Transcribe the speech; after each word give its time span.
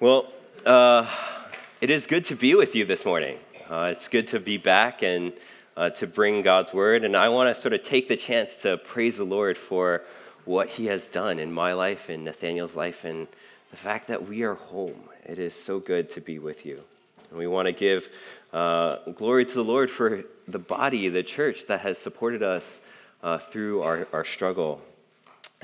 Well, 0.00 0.32
uh, 0.64 1.06
it 1.82 1.90
is 1.90 2.06
good 2.06 2.24
to 2.24 2.34
be 2.34 2.54
with 2.54 2.74
you 2.74 2.86
this 2.86 3.04
morning. 3.04 3.38
Uh, 3.68 3.90
it's 3.92 4.08
good 4.08 4.28
to 4.28 4.40
be 4.40 4.56
back 4.56 5.02
and 5.02 5.34
uh, 5.76 5.90
to 5.90 6.06
bring 6.06 6.40
God's 6.40 6.72
word. 6.72 7.04
And 7.04 7.14
I 7.14 7.28
want 7.28 7.54
to 7.54 7.60
sort 7.60 7.74
of 7.74 7.82
take 7.82 8.08
the 8.08 8.16
chance 8.16 8.62
to 8.62 8.78
praise 8.78 9.18
the 9.18 9.24
Lord 9.24 9.58
for 9.58 10.04
what 10.46 10.70
He 10.70 10.86
has 10.86 11.06
done 11.06 11.38
in 11.38 11.52
my 11.52 11.74
life, 11.74 12.08
in 12.08 12.24
Nathaniel's 12.24 12.74
life, 12.74 13.04
and 13.04 13.28
the 13.70 13.76
fact 13.76 14.08
that 14.08 14.26
we 14.26 14.42
are 14.42 14.54
home. 14.54 15.02
It 15.26 15.38
is 15.38 15.54
so 15.54 15.78
good 15.78 16.08
to 16.10 16.22
be 16.22 16.38
with 16.38 16.64
you. 16.64 16.82
And 17.28 17.38
we 17.38 17.46
want 17.46 17.66
to 17.66 17.72
give 17.72 18.08
uh, 18.54 19.10
glory 19.16 19.44
to 19.44 19.52
the 19.52 19.64
Lord 19.64 19.90
for 19.90 20.24
the 20.48 20.58
body, 20.58 21.10
the 21.10 21.22
church 21.22 21.66
that 21.66 21.80
has 21.80 21.98
supported 21.98 22.42
us 22.42 22.80
uh, 23.22 23.36
through 23.36 23.82
our, 23.82 24.08
our 24.14 24.24
struggle 24.24 24.80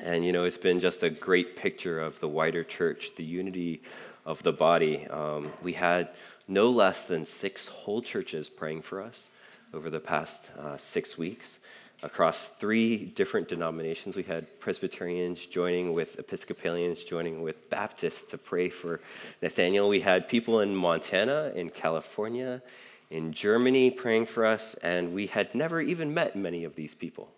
and, 0.02 0.24
you 0.24 0.32
know, 0.32 0.44
it's 0.44 0.56
been 0.56 0.80
just 0.80 1.02
a 1.02 1.10
great 1.10 1.56
picture 1.56 2.00
of 2.00 2.18
the 2.20 2.28
wider 2.28 2.64
church, 2.64 3.12
the 3.16 3.24
unity 3.24 3.82
of 4.24 4.42
the 4.42 4.52
body. 4.52 5.06
Um, 5.08 5.52
we 5.62 5.72
had 5.72 6.10
no 6.46 6.70
less 6.70 7.02
than 7.02 7.24
six 7.24 7.68
whole 7.68 8.02
churches 8.02 8.48
praying 8.48 8.82
for 8.82 9.02
us 9.02 9.30
over 9.74 9.90
the 9.90 10.00
past 10.00 10.50
uh, 10.58 10.76
six 10.76 11.18
weeks 11.18 11.58
across 12.02 12.48
three 12.60 12.96
different 12.96 13.48
denominations. 13.48 14.16
We 14.16 14.22
had 14.22 14.60
Presbyterians 14.60 15.44
joining 15.46 15.92
with 15.92 16.18
Episcopalians, 16.18 17.02
joining 17.02 17.42
with 17.42 17.68
Baptists 17.70 18.22
to 18.30 18.38
pray 18.38 18.68
for 18.68 19.00
Nathaniel. 19.42 19.88
We 19.88 20.00
had 20.00 20.28
people 20.28 20.60
in 20.60 20.74
Montana, 20.74 21.52
in 21.56 21.70
California, 21.70 22.62
in 23.10 23.32
Germany 23.32 23.90
praying 23.90 24.26
for 24.26 24.46
us, 24.46 24.74
and 24.82 25.12
we 25.12 25.26
had 25.26 25.54
never 25.54 25.80
even 25.80 26.14
met 26.14 26.36
many 26.36 26.64
of 26.64 26.76
these 26.76 26.94
people. 26.94 27.30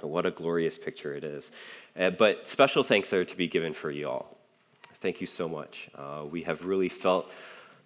What 0.00 0.26
a 0.26 0.30
glorious 0.30 0.78
picture 0.78 1.14
it 1.14 1.24
is. 1.24 1.50
Uh, 1.98 2.10
but 2.10 2.46
special 2.46 2.84
thanks 2.84 3.12
are 3.12 3.24
to 3.24 3.36
be 3.36 3.48
given 3.48 3.74
for 3.74 3.90
you 3.90 4.08
all. 4.08 4.36
Thank 5.00 5.20
you 5.20 5.26
so 5.26 5.48
much. 5.48 5.88
Uh, 5.94 6.24
we 6.30 6.42
have 6.42 6.64
really 6.64 6.88
felt 6.88 7.30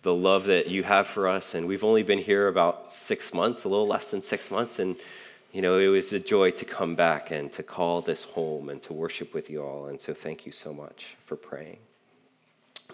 the 0.03 0.13
love 0.13 0.47
that 0.47 0.69
you 0.69 0.83
have 0.83 1.07
for 1.07 1.29
us, 1.29 1.55
and 1.55 1.67
we've 1.67 1.85
only 1.85 2.03
been 2.03 2.19
here 2.19 2.49
about 2.49 2.93
six 2.93 3.33
months, 3.33 3.65
a 3.65 3.69
little 3.69 3.87
less 3.87 4.07
than 4.07 4.23
six 4.23 4.51
months, 4.51 4.79
and 4.79 4.97
you 5.53 5.61
know, 5.61 5.79
it 5.79 5.89
was 5.89 6.13
a 6.15 6.19
joy 6.19 6.51
to 6.51 6.65
come 6.65 6.95
back 6.95 7.31
and 7.31 7.53
to 7.53 7.63
call 7.63 8.01
this 8.01 8.25
home 8.25 8.71
and 8.71 8.83
to 8.85 8.95
worship 8.95 9.35
with 9.35 9.51
you 9.51 9.63
all. 9.63 9.87
And 9.87 10.01
so, 10.01 10.15
thank 10.15 10.47
you 10.47 10.53
so 10.53 10.73
much 10.73 11.17
for 11.27 11.37
praying. 11.37 11.77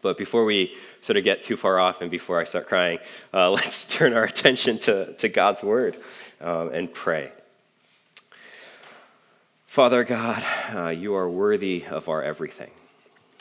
But 0.02 0.18
before 0.18 0.44
we 0.44 0.74
sort 1.00 1.16
of 1.16 1.24
get 1.24 1.42
too 1.42 1.56
far 1.56 1.78
off 1.78 2.00
and 2.00 2.10
before 2.10 2.40
I 2.40 2.44
start 2.44 2.66
crying, 2.66 2.98
uh, 3.32 3.50
let's 3.58 3.84
turn 3.84 4.12
our 4.12 4.24
attention 4.24 4.78
to, 4.80 5.14
to 5.14 5.28
God's 5.28 5.62
word 5.62 5.98
um, 6.40 6.70
and 6.72 6.92
pray. 6.92 7.32
Father 9.68 10.02
God, 10.02 10.42
uh, 10.74 10.88
you 10.88 11.14
are 11.14 11.28
worthy 11.28 11.84
of 11.90 12.08
our 12.08 12.22
everything. 12.22 12.70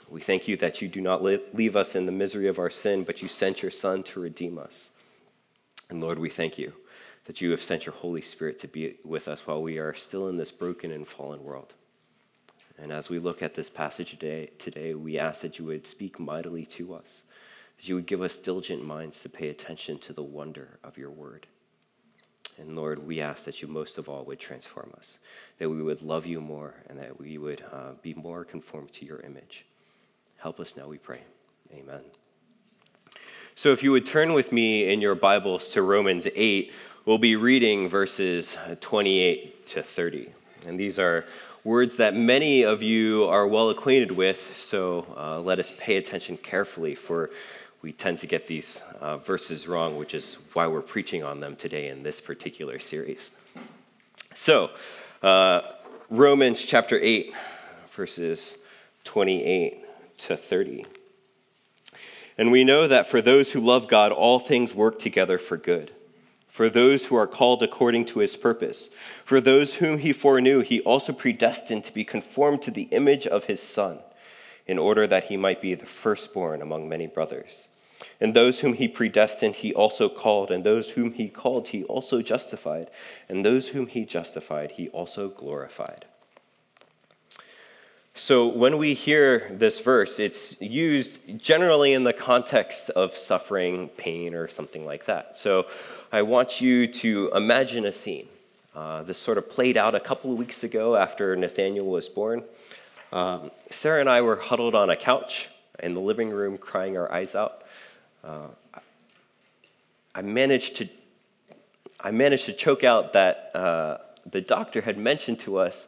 We 0.10 0.20
thank 0.20 0.46
you 0.46 0.58
that 0.58 0.82
you 0.82 0.90
do 0.90 1.00
not 1.00 1.24
leave 1.24 1.78
us 1.78 1.96
in 1.96 2.06
the 2.06 2.12
misery 2.12 2.50
of 2.50 2.60
our 2.60 2.70
sin, 2.70 3.06
but 3.06 3.22
you 3.22 3.30
sent 3.30 3.62
your 3.62 3.72
Son 3.72 4.04
to 4.04 4.20
redeem 4.20 4.58
us. 4.58 4.92
And 5.90 6.02
Lord, 6.02 6.20
we 6.20 6.30
thank 6.30 6.58
you 6.58 6.74
that 7.26 7.40
you 7.40 7.50
have 7.52 7.64
sent 7.64 7.86
your 7.86 7.96
Holy 7.96 8.22
Spirit 8.22 8.60
to 8.60 8.68
be 8.68 8.98
with 9.06 9.30
us 9.30 9.48
while 9.48 9.62
we 9.62 9.78
are 9.78 9.94
still 9.94 10.28
in 10.28 10.36
this 10.36 10.52
broken 10.52 10.92
and 10.92 11.08
fallen 11.08 11.42
world. 11.42 11.74
And 12.78 12.92
as 12.92 13.10
we 13.10 13.20
look 13.20 13.42
at 13.42 13.56
this 13.56 13.70
passage 13.70 14.10
today, 14.10 14.50
today, 14.60 14.96
we 14.96 15.18
ask 15.18 15.42
that 15.44 15.58
you 15.58 15.64
would 15.64 15.88
speak 15.88 16.20
mightily 16.20 16.66
to 16.66 16.94
us, 16.94 17.24
that 17.78 17.88
you 17.88 17.96
would 17.96 18.06
give 18.06 18.22
us 18.22 18.38
diligent 18.38 18.84
minds 18.84 19.22
to 19.22 19.30
pay 19.30 19.48
attention 19.48 19.98
to 20.00 20.12
the 20.12 20.24
wonder 20.24 20.78
of 20.84 20.98
your 20.98 21.10
word. 21.10 21.48
And 22.60 22.76
Lord, 22.76 23.06
we 23.06 23.22
ask 23.22 23.46
that 23.46 23.62
you 23.62 23.68
most 23.68 23.98
of 23.98 24.10
all 24.10 24.24
would 24.26 24.40
transform 24.40 24.92
us, 24.98 25.20
that 25.60 25.70
we 25.70 25.82
would 25.84 26.02
love 26.02 26.26
you 26.26 26.42
more, 26.42 26.74
and 26.90 26.98
that 26.98 27.20
we 27.20 27.38
would 27.38 27.64
uh, 27.72 27.92
be 28.02 28.14
more 28.16 28.44
conformed 28.44 28.92
to 28.94 29.06
your 29.06 29.20
image. 29.20 29.66
Help 30.38 30.60
us 30.60 30.76
now, 30.76 30.88
we 30.88 30.98
pray. 30.98 31.22
Amen. 31.74 32.02
So, 33.56 33.72
if 33.72 33.84
you 33.84 33.92
would 33.92 34.06
turn 34.06 34.34
with 34.34 34.52
me 34.52 34.90
in 34.92 35.02
your 35.02 35.16
Bibles 35.16 35.70
to 35.70 35.82
Romans 35.82 36.28
8, 36.36 36.72
we'll 37.06 37.18
be 37.18 37.36
reading 37.36 37.88
verses 37.88 38.56
28 38.82 39.66
to 39.68 39.84
30. 39.84 40.30
And 40.66 40.80
these 40.80 41.00
are 41.00 41.26
words 41.64 41.96
that 41.98 42.16
many 42.16 42.64
of 42.64 42.82
you 42.82 43.26
are 43.26 43.48
well 43.48 43.70
acquainted 43.70 44.12
with, 44.12 44.54
so 44.58 45.06
uh, 45.18 45.40
let 45.42 45.60
us 45.60 45.74
pay 45.78 45.98
attention 45.98 46.38
carefully 46.38 46.96
for 46.96 47.30
we 47.88 47.94
tend 47.94 48.20
to 48.20 48.28
get 48.28 48.48
these 48.48 48.82
uh, 49.00 49.16
verses 49.16 49.66
wrong, 49.66 49.96
which 49.96 50.14
is 50.14 50.40
why 50.52 50.68
we're 50.68 50.82
preaching 50.82 51.24
on 51.24 51.40
them 51.40 51.56
today 51.56 51.88
in 51.88 52.04
this 52.04 52.20
particular 52.20 52.80
series. 52.80 53.32
So, 54.36 54.72
uh, 55.24 55.62
Romans 56.10 56.62
chapter 56.62 57.00
8, 57.02 57.32
verses 57.96 58.58
28 59.06 59.86
to 60.18 60.36
30. 60.36 60.86
And 62.38 62.52
we 62.52 62.66
know 62.66 62.90
that 62.90 63.08
for 63.08 63.22
those 63.22 63.54
who 63.54 63.62
love 63.62 63.88
God, 63.88 64.12
all 64.12 64.38
things 64.38 64.76
work 64.76 65.00
together 65.00 65.38
for 65.38 65.56
good. 65.56 65.92
For 66.50 66.68
those 66.68 67.06
who 67.06 67.16
are 67.16 67.26
called 67.26 67.64
according 67.64 68.04
to 68.08 68.20
his 68.20 68.36
purpose. 68.36 68.90
For 69.24 69.40
those 69.40 69.76
whom 69.76 70.00
he 70.00 70.12
foreknew, 70.12 70.60
he 70.60 70.82
also 70.82 71.14
predestined 71.14 71.86
to 71.86 71.94
be 71.94 72.04
conformed 72.04 72.62
to 72.64 72.72
the 72.72 72.90
image 72.92 73.26
of 73.26 73.46
his 73.46 73.64
Son 73.64 74.00
in 74.68 74.78
order 74.78 75.08
that 75.08 75.24
he 75.24 75.38
might 75.38 75.62
be 75.62 75.74
the 75.74 75.86
firstborn 75.86 76.62
among 76.62 76.90
many 76.90 77.08
brothers. 77.08 77.70
And 78.20 78.34
those 78.34 78.60
whom 78.60 78.74
he 78.74 78.88
predestined, 78.88 79.56
he 79.56 79.74
also 79.74 80.10
called, 80.10 80.52
and 80.52 80.64
those 80.64 80.92
whom 80.92 81.14
he 81.14 81.30
called, 81.30 81.70
he 81.70 81.84
also 81.86 82.22
justified, 82.22 82.90
and 83.30 83.46
those 83.46 83.70
whom 83.70 83.88
he 83.88 84.06
justified, 84.06 84.72
he 84.72 84.90
also 84.90 85.30
glorified. 85.30 86.06
So, 88.16 88.48
when 88.48 88.80
we 88.80 88.96
hear 88.96 89.48
this 89.52 89.80
verse, 89.80 90.20
it's 90.20 90.60
used 90.60 91.20
generally 91.38 91.94
in 91.94 92.04
the 92.04 92.14
context 92.14 92.90
of 92.90 93.16
suffering, 93.16 93.90
pain, 93.90 94.34
or 94.34 94.48
something 94.48 94.86
like 94.86 95.06
that. 95.06 95.38
So, 95.38 95.68
I 96.12 96.24
want 96.24 96.60
you 96.60 96.88
to 96.88 97.30
imagine 97.36 97.86
a 97.86 97.92
scene. 97.92 98.28
Uh, 98.76 99.04
this 99.04 99.20
sort 99.20 99.38
of 99.38 99.48
played 99.48 99.78
out 99.78 99.94
a 99.94 100.00
couple 100.00 100.32
of 100.32 100.38
weeks 100.38 100.64
ago 100.64 100.96
after 100.96 101.36
Nathaniel 101.36 101.86
was 101.86 102.10
born. 102.10 102.44
Um, 103.12 103.52
Sarah 103.70 104.00
and 104.00 104.10
I 104.10 104.22
were 104.22 104.36
huddled 104.36 104.74
on 104.74 104.90
a 104.90 104.96
couch 104.96 105.50
in 105.80 105.94
the 105.94 106.02
living 106.02 106.32
room, 106.32 106.58
crying 106.58 106.98
our 106.98 107.12
eyes 107.12 107.36
out. 107.36 107.64
Uh, 108.24 108.48
I 110.16 110.22
managed 110.22 110.78
to, 110.78 110.90
I 112.00 112.12
managed 112.12 112.46
to 112.46 112.54
choke 112.54 112.84
out 112.84 113.14
that 113.14 113.52
uh, 113.54 113.98
the 114.30 114.42
doctor 114.42 114.82
had 114.82 114.98
mentioned 114.98 115.40
to 115.42 115.58
us 115.58 115.88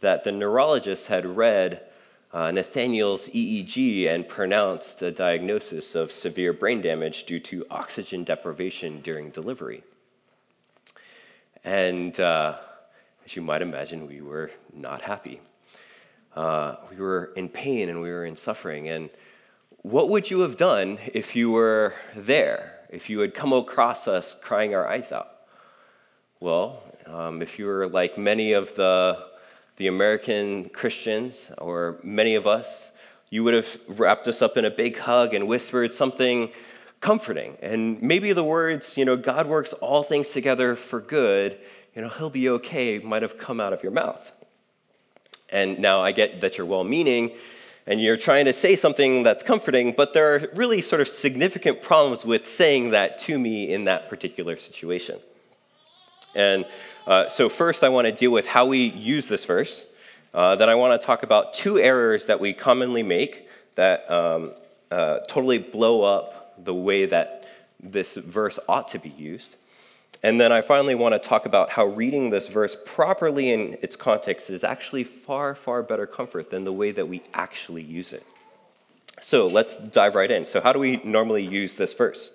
that 0.00 0.24
the 0.24 0.32
neurologist 0.32 1.06
had 1.06 1.26
read 1.26 1.82
uh, 2.32 2.50
Nathaniel's 2.50 3.28
EEG 3.28 4.12
and 4.12 4.28
pronounced 4.28 5.02
a 5.02 5.10
diagnosis 5.10 5.94
of 5.94 6.10
severe 6.10 6.52
brain 6.52 6.80
damage 6.80 7.24
due 7.24 7.40
to 7.40 7.64
oxygen 7.70 8.24
deprivation 8.24 9.00
during 9.02 9.30
delivery. 9.30 9.82
And 11.62 12.18
uh, 12.18 12.56
as 13.24 13.36
you 13.36 13.42
might 13.42 13.62
imagine, 13.62 14.06
we 14.06 14.20
were 14.20 14.50
not 14.72 15.00
happy 15.00 15.40
uh, 16.36 16.76
we 16.90 16.96
were 16.96 17.32
in 17.36 17.48
pain 17.48 17.88
and 17.88 18.00
we 18.00 18.10
were 18.10 18.24
in 18.24 18.36
suffering. 18.36 18.88
And 18.88 19.10
what 19.84 20.08
would 20.08 20.30
you 20.30 20.40
have 20.40 20.56
done 20.56 20.98
if 21.12 21.36
you 21.36 21.50
were 21.50 21.92
there, 22.16 22.72
if 22.88 23.10
you 23.10 23.20
had 23.20 23.34
come 23.34 23.52
across 23.52 24.08
us 24.08 24.34
crying 24.40 24.74
our 24.74 24.88
eyes 24.88 25.12
out? 25.12 25.28
Well, 26.40 26.82
um, 27.04 27.42
if 27.42 27.58
you 27.58 27.66
were 27.66 27.86
like 27.86 28.16
many 28.16 28.54
of 28.54 28.74
the, 28.76 29.26
the 29.76 29.88
American 29.88 30.70
Christians, 30.70 31.50
or 31.58 31.98
many 32.02 32.34
of 32.34 32.46
us, 32.46 32.92
you 33.28 33.44
would 33.44 33.52
have 33.52 33.78
wrapped 33.88 34.26
us 34.26 34.40
up 34.40 34.56
in 34.56 34.64
a 34.64 34.70
big 34.70 34.96
hug 34.96 35.34
and 35.34 35.46
whispered 35.46 35.92
something 35.92 36.50
comforting. 37.02 37.58
And 37.60 38.00
maybe 38.00 38.32
the 38.32 38.42
words, 38.42 38.96
you 38.96 39.04
know, 39.04 39.18
God 39.18 39.46
works 39.46 39.74
all 39.74 40.02
things 40.02 40.30
together 40.30 40.76
for 40.76 40.98
good, 40.98 41.58
you 41.94 42.00
know, 42.00 42.08
he'll 42.08 42.30
be 42.30 42.48
okay, 42.48 43.00
might 43.00 43.20
have 43.20 43.36
come 43.36 43.60
out 43.60 43.74
of 43.74 43.82
your 43.82 43.92
mouth. 43.92 44.32
And 45.50 45.78
now 45.78 46.00
I 46.00 46.12
get 46.12 46.40
that 46.40 46.56
you're 46.56 46.66
well 46.66 46.84
meaning 46.84 47.32
and 47.86 48.00
you're 48.00 48.16
trying 48.16 48.46
to 48.46 48.52
say 48.52 48.76
something 48.76 49.22
that's 49.22 49.42
comforting, 49.42 49.92
but 49.92 50.14
there 50.14 50.34
are 50.34 50.48
really 50.54 50.80
sort 50.80 51.00
of 51.00 51.08
significant 51.08 51.82
problems 51.82 52.24
with 52.24 52.48
saying 52.48 52.90
that 52.90 53.18
to 53.18 53.38
me 53.38 53.72
in 53.72 53.84
that 53.84 54.08
particular 54.08 54.56
situation. 54.56 55.18
And 56.34 56.64
uh, 57.06 57.28
so, 57.28 57.48
first, 57.48 57.84
I 57.84 57.88
want 57.90 58.06
to 58.06 58.12
deal 58.12 58.30
with 58.30 58.46
how 58.46 58.66
we 58.66 58.90
use 58.90 59.26
this 59.26 59.44
verse. 59.44 59.86
Uh, 60.32 60.56
then, 60.56 60.68
I 60.68 60.74
want 60.74 61.00
to 61.00 61.06
talk 61.06 61.22
about 61.22 61.54
two 61.54 61.78
errors 61.78 62.26
that 62.26 62.40
we 62.40 62.52
commonly 62.52 63.02
make 63.02 63.48
that 63.76 64.10
um, 64.10 64.54
uh, 64.90 65.18
totally 65.28 65.58
blow 65.58 66.02
up 66.02 66.64
the 66.64 66.74
way 66.74 67.06
that 67.06 67.44
this 67.80 68.16
verse 68.16 68.58
ought 68.68 68.88
to 68.88 68.98
be 68.98 69.10
used. 69.10 69.56
And 70.22 70.40
then 70.40 70.52
I 70.52 70.62
finally 70.62 70.94
want 70.94 71.14
to 71.14 71.18
talk 71.18 71.44
about 71.44 71.70
how 71.70 71.86
reading 71.86 72.30
this 72.30 72.48
verse 72.48 72.76
properly 72.86 73.52
in 73.52 73.76
its 73.82 73.96
context 73.96 74.48
is 74.48 74.64
actually 74.64 75.04
far, 75.04 75.54
far 75.54 75.82
better 75.82 76.06
comfort 76.06 76.50
than 76.50 76.64
the 76.64 76.72
way 76.72 76.92
that 76.92 77.06
we 77.06 77.22
actually 77.34 77.82
use 77.82 78.12
it. 78.12 78.24
So 79.20 79.46
let's 79.46 79.76
dive 79.76 80.16
right 80.16 80.30
in. 80.30 80.44
So, 80.46 80.60
how 80.60 80.72
do 80.72 80.78
we 80.78 80.96
normally 81.04 81.44
use 81.44 81.74
this 81.74 81.92
verse? 81.92 82.32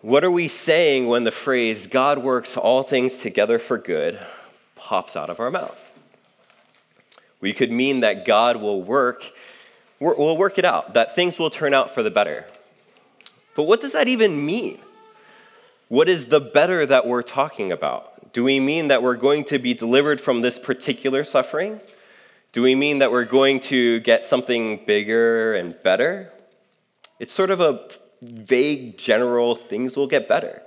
What 0.00 0.22
are 0.22 0.30
we 0.30 0.48
saying 0.48 1.08
when 1.08 1.24
the 1.24 1.32
phrase, 1.32 1.86
God 1.86 2.18
works 2.18 2.56
all 2.56 2.82
things 2.82 3.18
together 3.18 3.58
for 3.58 3.78
good, 3.78 4.18
pops 4.76 5.16
out 5.16 5.28
of 5.28 5.40
our 5.40 5.50
mouth? 5.50 5.90
We 7.40 7.52
could 7.52 7.72
mean 7.72 8.00
that 8.00 8.24
God 8.24 8.56
will 8.56 8.82
work, 8.82 9.24
we'll 9.98 10.36
work 10.36 10.58
it 10.58 10.64
out, 10.64 10.94
that 10.94 11.14
things 11.14 11.38
will 11.38 11.50
turn 11.50 11.74
out 11.74 11.90
for 11.90 12.02
the 12.02 12.10
better. 12.10 12.46
But 13.56 13.64
what 13.64 13.80
does 13.80 13.92
that 13.92 14.08
even 14.08 14.44
mean? 14.44 14.78
What 15.88 16.10
is 16.10 16.26
the 16.26 16.40
better 16.40 16.84
that 16.84 17.06
we're 17.06 17.22
talking 17.22 17.72
about? 17.72 18.34
Do 18.34 18.44
we 18.44 18.60
mean 18.60 18.88
that 18.88 19.02
we're 19.02 19.16
going 19.16 19.44
to 19.44 19.58
be 19.58 19.72
delivered 19.72 20.20
from 20.20 20.42
this 20.42 20.58
particular 20.58 21.24
suffering? 21.24 21.80
Do 22.52 22.62
we 22.62 22.74
mean 22.74 22.98
that 22.98 23.10
we're 23.10 23.24
going 23.24 23.60
to 23.60 24.00
get 24.00 24.24
something 24.24 24.84
bigger 24.84 25.54
and 25.54 25.74
better? 25.82 26.30
It's 27.18 27.32
sort 27.32 27.50
of 27.50 27.60
a 27.60 27.88
vague, 28.20 28.98
general 28.98 29.56
things 29.56 29.96
will 29.96 30.06
get 30.06 30.28
better. 30.28 30.62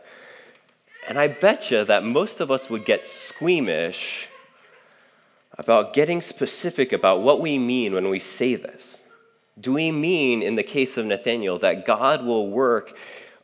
And 1.07 1.19
I 1.19 1.27
bet 1.27 1.69
you 1.69 1.85
that 1.85 2.03
most 2.03 2.39
of 2.39 2.49
us 2.49 2.67
would 2.69 2.85
get 2.85 3.07
squeamish 3.07 4.27
about 5.59 5.93
getting 5.93 6.21
specific 6.21 6.93
about 6.93 7.21
what 7.21 7.41
we 7.41 7.59
mean 7.59 7.93
when 7.93 8.09
we 8.09 8.19
say 8.19 8.55
this. 8.55 9.03
Do 9.59 9.73
we 9.73 9.91
mean, 9.91 10.41
in 10.41 10.55
the 10.55 10.63
case 10.63 10.97
of 10.97 11.05
Nathaniel, 11.05 11.59
that 11.59 11.85
God 11.85 12.25
will 12.25 12.49
work 12.49 12.97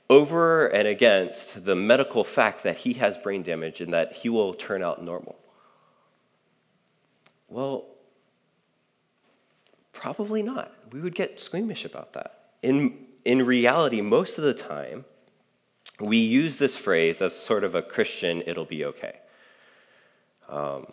over 0.10 0.68
and 0.68 0.88
against 0.88 1.66
the 1.66 1.76
medical 1.76 2.24
fact 2.24 2.64
that 2.64 2.78
he 2.78 2.94
has 2.94 3.18
brain 3.18 3.44
damage 3.44 3.82
and 3.82 3.94
that 3.94 4.14
he 4.14 4.30
will 4.30 4.54
turn 4.54 4.82
out 4.82 5.04
normal? 5.04 5.38
Well, 7.50 7.86
probably 9.94 10.42
not. 10.42 10.74
We 10.92 11.02
would 11.02 11.16
get 11.16 11.40
squeamish 11.40 11.86
about 11.86 12.14
that. 12.14 12.52
In, 12.62 13.06
in 13.26 13.46
reality, 13.46 14.02
most 14.02 14.38
of 14.38 14.44
the 14.44 14.54
time, 14.54 15.06
we 16.00 16.18
use 16.18 16.58
this 16.58 16.78
phrase 16.78 17.22
as 17.22 17.36
sort 17.36 17.64
of 17.64 17.76
a 17.76 17.82
Christian, 17.82 18.44
it'll 18.46 18.66
be 18.66 18.86
okay. 18.86 19.20
Um, 20.48 20.88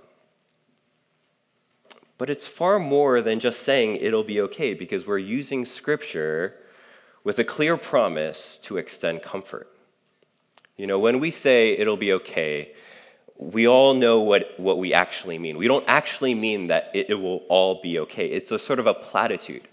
but 2.17 2.31
it's 2.31 2.47
far 2.47 2.79
more 2.79 3.21
than 3.21 3.41
just 3.41 3.63
saying 3.63 3.97
it'll 3.97 4.25
be 4.25 4.41
okay 4.43 4.75
because 4.75 5.07
we're 5.07 5.19
using 5.19 5.65
scripture 5.65 6.57
with 7.25 7.39
a 7.39 7.45
clear 7.45 7.77
promise 7.77 8.59
to 8.63 8.77
extend 8.77 9.23
comfort. 9.23 9.69
You 10.77 10.87
know, 10.87 10.99
when 10.99 11.21
we 11.21 11.31
say 11.31 11.73
it'll 11.73 11.97
be 11.97 12.13
okay, 12.13 12.73
we 13.37 13.67
all 13.67 13.95
know 13.95 14.21
what, 14.21 14.59
what 14.59 14.79
we 14.79 14.95
actually 14.95 15.39
mean. 15.39 15.57
We 15.57 15.67
don't 15.67 15.85
actually 15.89 16.35
mean 16.35 16.69
that 16.69 16.91
it, 16.95 17.11
it 17.11 17.15
will 17.15 17.43
all 17.49 17.81
be 17.83 17.99
okay. 18.01 18.27
It's 18.27 18.53
a 18.53 18.59
sort 18.59 18.79
of 18.79 18.87
a 18.87 18.95
platitude. 18.95 19.67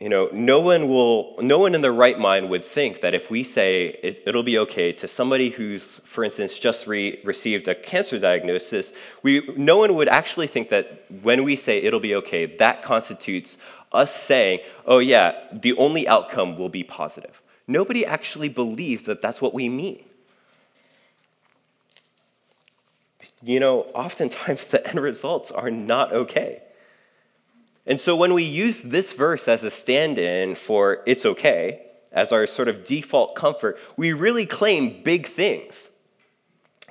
You 0.00 0.08
know, 0.08 0.28
no 0.32 0.60
one 0.60 0.88
will, 0.88 1.34
no 1.40 1.58
one 1.58 1.74
in 1.74 1.80
their 1.80 1.92
right 1.92 2.16
mind 2.16 2.48
would 2.50 2.64
think 2.64 3.00
that 3.00 3.14
if 3.14 3.30
we 3.30 3.42
say 3.42 3.98
it, 4.00 4.32
will 4.32 4.44
be 4.44 4.58
okay 4.58 4.92
to 4.92 5.08
somebody 5.08 5.50
who's, 5.50 6.00
for 6.04 6.22
instance, 6.22 6.56
just 6.56 6.86
re- 6.86 7.20
received 7.24 7.66
a 7.66 7.74
cancer 7.74 8.16
diagnosis, 8.20 8.92
we, 9.24 9.42
no 9.56 9.78
one 9.78 9.96
would 9.96 10.08
actually 10.08 10.46
think 10.46 10.68
that 10.68 11.04
when 11.22 11.42
we 11.42 11.56
say 11.56 11.78
it'll 11.78 11.98
be 11.98 12.14
okay, 12.14 12.46
that 12.58 12.84
constitutes 12.84 13.58
us 13.92 14.14
saying, 14.14 14.60
oh 14.86 14.98
yeah, 14.98 15.34
the 15.52 15.76
only 15.76 16.06
outcome 16.06 16.56
will 16.56 16.68
be 16.68 16.82
positive. 16.82 17.42
Nobody 17.66 18.04
actually 18.04 18.48
believes 18.48 19.04
that 19.04 19.20
that's 19.20 19.40
what 19.40 19.54
we 19.54 19.68
mean. 19.68 20.04
You 23.42 23.60
know, 23.60 23.82
oftentimes 23.94 24.66
the 24.66 24.86
end 24.86 25.00
results 25.00 25.50
are 25.50 25.70
not 25.70 26.12
okay. 26.12 26.62
And 27.86 28.00
so 28.00 28.16
when 28.16 28.34
we 28.34 28.42
use 28.42 28.82
this 28.82 29.12
verse 29.12 29.48
as 29.48 29.64
a 29.64 29.70
stand 29.70 30.18
in 30.18 30.54
for 30.54 31.02
it's 31.06 31.24
okay, 31.24 31.86
as 32.12 32.32
our 32.32 32.46
sort 32.46 32.68
of 32.68 32.84
default 32.84 33.34
comfort, 33.34 33.78
we 33.96 34.12
really 34.12 34.44
claim 34.44 35.02
big 35.02 35.28
things. 35.28 35.88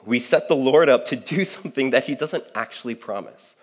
We 0.06 0.20
set 0.20 0.48
the 0.48 0.56
Lord 0.56 0.90
up 0.90 1.06
to 1.06 1.16
do 1.16 1.44
something 1.56 1.92
that 1.92 2.06
he 2.06 2.16
doesn't 2.16 2.46
actually 2.56 2.96
promise. 2.96 3.56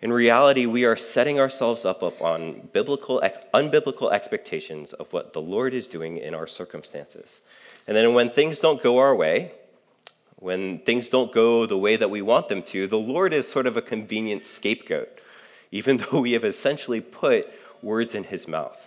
In 0.00 0.12
reality, 0.12 0.66
we 0.66 0.84
are 0.84 0.96
setting 0.96 1.40
ourselves 1.40 1.84
up, 1.84 2.02
on 2.02 2.68
biblical, 2.72 3.20
unbiblical 3.52 4.12
expectations 4.12 4.92
of 4.92 5.12
what 5.12 5.32
the 5.32 5.40
Lord 5.40 5.74
is 5.74 5.88
doing 5.88 6.18
in 6.18 6.34
our 6.34 6.46
circumstances. 6.46 7.40
And 7.86 7.96
then 7.96 8.14
when 8.14 8.30
things 8.30 8.60
don't 8.60 8.82
go 8.82 8.98
our 8.98 9.14
way, 9.14 9.52
when 10.36 10.78
things 10.80 11.08
don't 11.08 11.32
go 11.32 11.66
the 11.66 11.76
way 11.76 11.96
that 11.96 12.10
we 12.10 12.22
want 12.22 12.48
them 12.48 12.62
to, 12.64 12.86
the 12.86 12.98
Lord 12.98 13.32
is 13.32 13.48
sort 13.48 13.66
of 13.66 13.76
a 13.76 13.82
convenient 13.82 14.46
scapegoat 14.46 15.20
even 15.70 15.96
though 16.10 16.20
we 16.20 16.32
have 16.32 16.44
essentially 16.44 17.00
put 17.00 17.48
words 17.82 18.14
in 18.14 18.24
his 18.24 18.48
mouth. 18.48 18.78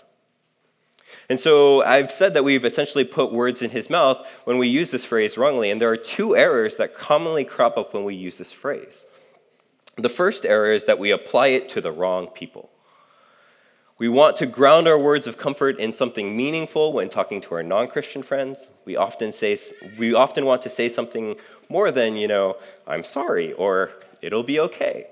And 1.30 1.40
so 1.40 1.84
I've 1.84 2.12
said 2.12 2.34
that 2.34 2.44
we've 2.44 2.66
essentially 2.66 3.04
put 3.04 3.32
words 3.32 3.62
in 3.62 3.70
his 3.70 3.90
mouth 3.90 4.26
when 4.46 4.58
we 4.58 4.68
use 4.68 4.92
this 4.92 5.06
phrase 5.06 5.38
wrongly, 5.38 5.72
and 5.72 5.80
there 5.80 5.90
are 5.90 5.98
two 5.98 6.36
errors 6.36 6.78
that 6.78 6.98
commonly 6.98 7.44
crop 7.44 7.78
up 7.78 7.94
when 7.94 8.04
we 8.04 8.16
use 8.16 8.38
this 8.38 8.54
phrase. 8.54 9.06
The 9.98 10.10
first 10.10 10.46
error 10.46 10.72
is 10.72 10.86
that 10.86 11.00
we 11.00 11.12
apply 11.12 11.48
it 11.48 11.70
to 11.70 11.82
the 11.82 11.92
wrong 11.92 12.28
people. 12.28 12.70
We 13.98 14.10
want 14.10 14.38
to 14.38 14.48
ground 14.48 14.88
our 14.88 14.98
words 14.98 15.28
of 15.28 15.38
comfort 15.38 15.78
in 15.80 15.94
something 15.94 16.36
meaningful 16.36 16.92
when 16.92 17.08
talking 17.10 17.40
to 17.42 17.54
our 17.54 17.62
non-Christian 17.62 18.24
friends. 18.24 18.68
We 18.84 18.96
often 18.96 19.32
say 19.32 19.60
we 20.00 20.16
often 20.16 20.46
want 20.46 20.64
to 20.64 20.70
say 20.70 20.90
something 20.90 21.36
more 21.70 21.92
than, 21.92 22.16
you 22.16 22.28
know, 22.28 22.58
I'm 22.88 23.04
sorry 23.04 23.54
or 23.54 23.92
it'll 24.22 24.42
be 24.42 24.60
okay. 24.60 25.08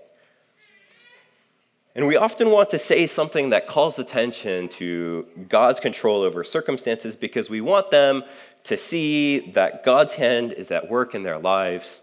And 1.95 2.07
we 2.07 2.15
often 2.15 2.49
want 2.49 2.69
to 2.69 2.79
say 2.79 3.07
something 3.07 3.49
that 3.49 3.67
calls 3.67 3.99
attention 3.99 4.69
to 4.69 5.27
God's 5.49 5.79
control 5.79 6.21
over 6.21 6.43
circumstances 6.43 7.15
because 7.15 7.49
we 7.49 7.61
want 7.61 7.91
them 7.91 8.23
to 8.63 8.77
see 8.77 9.51
that 9.51 9.83
God's 9.83 10.13
hand 10.13 10.53
is 10.53 10.71
at 10.71 10.89
work 10.89 11.13
in 11.13 11.23
their 11.23 11.39
lives, 11.39 12.01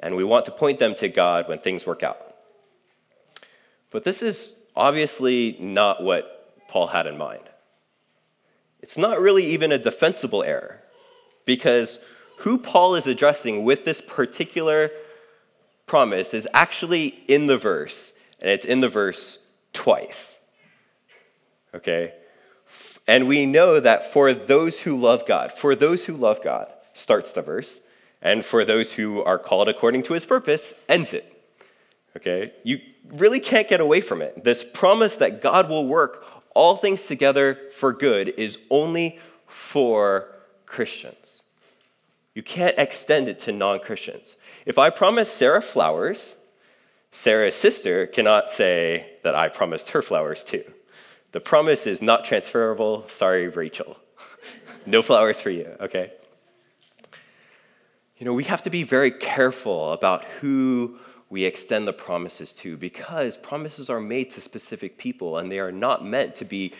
and 0.00 0.16
we 0.16 0.24
want 0.24 0.44
to 0.46 0.50
point 0.50 0.78
them 0.78 0.94
to 0.96 1.08
God 1.08 1.48
when 1.48 1.58
things 1.58 1.86
work 1.86 2.02
out. 2.02 2.18
But 3.90 4.04
this 4.04 4.22
is 4.22 4.54
obviously 4.74 5.56
not 5.60 6.02
what 6.02 6.66
Paul 6.68 6.88
had 6.88 7.06
in 7.06 7.16
mind. 7.16 7.42
It's 8.80 8.98
not 8.98 9.20
really 9.20 9.46
even 9.46 9.72
a 9.72 9.78
defensible 9.78 10.42
error 10.42 10.82
because 11.44 12.00
who 12.38 12.58
Paul 12.58 12.96
is 12.96 13.06
addressing 13.06 13.64
with 13.64 13.84
this 13.84 14.00
particular 14.00 14.90
promise 15.86 16.34
is 16.34 16.48
actually 16.52 17.06
in 17.28 17.46
the 17.46 17.56
verse 17.56 18.12
and 18.40 18.50
it's 18.50 18.66
in 18.66 18.80
the 18.80 18.88
verse 18.88 19.38
twice. 19.72 20.38
Okay? 21.74 22.12
And 23.06 23.28
we 23.28 23.46
know 23.46 23.80
that 23.80 24.12
for 24.12 24.32
those 24.32 24.80
who 24.80 24.96
love 24.96 25.26
God, 25.26 25.52
for 25.52 25.74
those 25.74 26.04
who 26.04 26.14
love 26.14 26.42
God, 26.42 26.68
starts 26.94 27.32
the 27.32 27.42
verse, 27.42 27.80
and 28.24 28.42
for 28.42 28.64
those 28.64 28.90
who 28.90 29.22
are 29.22 29.38
called 29.38 29.68
according 29.68 30.02
to 30.04 30.14
his 30.14 30.24
purpose, 30.24 30.72
ends 30.88 31.12
it. 31.12 31.30
Okay? 32.16 32.54
You 32.64 32.80
really 33.12 33.38
can't 33.38 33.68
get 33.68 33.80
away 33.80 34.00
from 34.00 34.22
it. 34.22 34.42
This 34.42 34.64
promise 34.64 35.16
that 35.16 35.42
God 35.42 35.68
will 35.68 35.86
work 35.86 36.24
all 36.54 36.76
things 36.76 37.02
together 37.02 37.58
for 37.76 37.92
good 37.92 38.30
is 38.38 38.58
only 38.70 39.18
for 39.46 40.32
Christians. 40.64 41.42
You 42.34 42.42
can't 42.42 42.76
extend 42.78 43.28
it 43.28 43.38
to 43.40 43.52
non 43.52 43.78
Christians. 43.78 44.36
If 44.64 44.78
I 44.78 44.90
promise 44.90 45.30
Sarah 45.30 45.62
flowers, 45.62 46.36
Sarah's 47.12 47.54
sister 47.54 48.06
cannot 48.06 48.50
say 48.50 49.12
that 49.22 49.34
I 49.34 49.48
promised 49.48 49.90
her 49.90 50.02
flowers 50.02 50.42
too. 50.42 50.64
The 51.32 51.40
promise 51.40 51.86
is 51.86 52.00
not 52.00 52.24
transferable. 52.24 53.04
Sorry, 53.08 53.48
Rachel. 53.48 53.98
no 54.86 55.02
flowers 55.02 55.40
for 55.40 55.50
you, 55.50 55.76
okay? 55.80 56.12
You 58.24 58.30
know, 58.30 58.34
we 58.36 58.44
have 58.44 58.62
to 58.62 58.70
be 58.70 58.84
very 58.84 59.10
careful 59.10 59.92
about 59.92 60.24
who 60.40 60.96
we 61.28 61.44
extend 61.44 61.86
the 61.86 61.92
promises 61.92 62.54
to 62.54 62.78
because 62.78 63.36
promises 63.36 63.90
are 63.90 64.00
made 64.00 64.30
to 64.30 64.40
specific 64.40 64.96
people 64.96 65.36
and 65.36 65.52
they 65.52 65.58
are 65.58 65.70
not 65.70 66.06
meant 66.06 66.34
to 66.36 66.46
be 66.46 66.72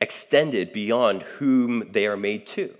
extended 0.00 0.72
beyond 0.72 1.20
whom 1.20 1.86
they 1.92 2.06
are 2.06 2.16
made 2.16 2.46
to. 2.46 2.74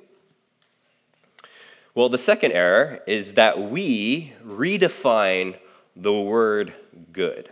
Well, 1.94 2.08
the 2.08 2.16
second 2.16 2.52
error 2.52 3.00
is 3.06 3.34
that 3.34 3.60
we 3.60 4.32
redefine 4.42 5.58
the 5.94 6.18
word 6.18 6.72
good. 7.12 7.50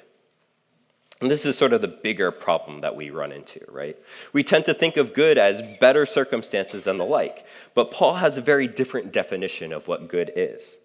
And 1.24 1.30
this 1.30 1.46
is 1.46 1.56
sort 1.56 1.72
of 1.72 1.80
the 1.80 1.88
bigger 1.88 2.30
problem 2.30 2.82
that 2.82 2.94
we 2.94 3.08
run 3.08 3.32
into, 3.32 3.64
right? 3.70 3.96
We 4.34 4.44
tend 4.44 4.66
to 4.66 4.74
think 4.74 4.98
of 4.98 5.14
good 5.14 5.38
as 5.38 5.62
better 5.80 6.04
circumstances 6.04 6.86
and 6.86 7.00
the 7.00 7.04
like, 7.04 7.46
but 7.72 7.90
Paul 7.90 8.16
has 8.16 8.36
a 8.36 8.42
very 8.42 8.68
different 8.68 9.10
definition 9.10 9.72
of 9.72 9.88
what 9.88 10.08
good 10.08 10.30
is. 10.36 10.76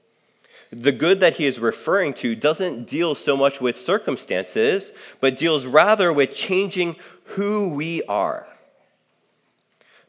The 0.72 0.94
good 0.94 1.20
that 1.20 1.36
he 1.36 1.46
is 1.46 1.60
referring 1.60 2.14
to 2.14 2.36
doesn't 2.36 2.88
deal 2.88 3.16
so 3.16 3.36
much 3.36 3.60
with 3.60 3.76
circumstances, 3.76 4.94
but 5.20 5.36
deals 5.36 5.66
rather 5.66 6.14
with 6.14 6.34
changing 6.34 6.96
who 7.26 7.74
we 7.74 8.02
are. 8.04 8.48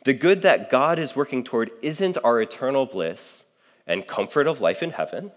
The 0.05 0.15
good 0.15 0.43
that 0.43 0.71
God 0.71 1.01
is 1.01 1.17
working 1.17 1.43
toward 1.43 1.73
isn't 1.83 2.19
our 2.23 2.41
eternal 2.41 2.87
bliss 2.87 3.47
and 3.85 4.07
comfort 4.07 4.47
of 4.47 4.61
life 4.61 4.81
in 4.81 4.93
heaven 4.93 5.33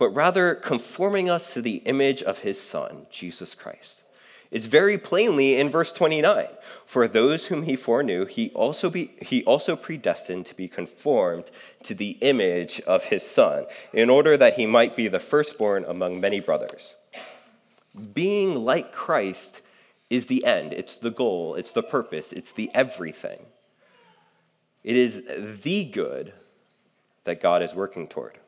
but 0.00 0.14
rather 0.14 0.54
conforming 0.54 1.28
us 1.28 1.52
to 1.52 1.60
the 1.60 1.74
image 1.84 2.22
of 2.22 2.38
his 2.38 2.58
Son, 2.58 3.06
Jesus 3.10 3.54
Christ. 3.54 4.02
It's 4.50 4.66
very 4.66 4.98
plainly 4.98 5.56
in 5.58 5.70
verse 5.70 5.92
29 5.92 6.48
For 6.84 7.06
those 7.06 7.46
whom 7.46 7.62
he 7.62 7.76
foreknew, 7.76 8.26
he 8.26 8.50
also, 8.50 8.90
be, 8.90 9.12
he 9.22 9.44
also 9.44 9.76
predestined 9.76 10.46
to 10.46 10.56
be 10.56 10.66
conformed 10.66 11.50
to 11.84 11.94
the 11.94 12.18
image 12.20 12.80
of 12.80 13.04
his 13.04 13.24
Son, 13.24 13.66
in 13.92 14.10
order 14.10 14.36
that 14.36 14.54
he 14.54 14.66
might 14.66 14.96
be 14.96 15.08
the 15.08 15.20
firstborn 15.20 15.84
among 15.84 16.20
many 16.20 16.40
brothers. 16.40 16.96
Being 18.12 18.64
like 18.64 18.92
Christ 18.92 19.62
is 20.08 20.26
the 20.26 20.44
end, 20.44 20.72
it's 20.72 20.96
the 20.96 21.10
goal, 21.10 21.54
it's 21.54 21.70
the 21.70 21.82
purpose, 21.82 22.32
it's 22.32 22.52
the 22.52 22.70
everything. 22.74 23.46
It 24.82 24.96
is 24.96 25.22
the 25.62 25.84
good 25.84 26.32
that 27.24 27.40
God 27.40 27.62
is 27.62 27.74
working 27.74 28.08
toward. 28.08 28.38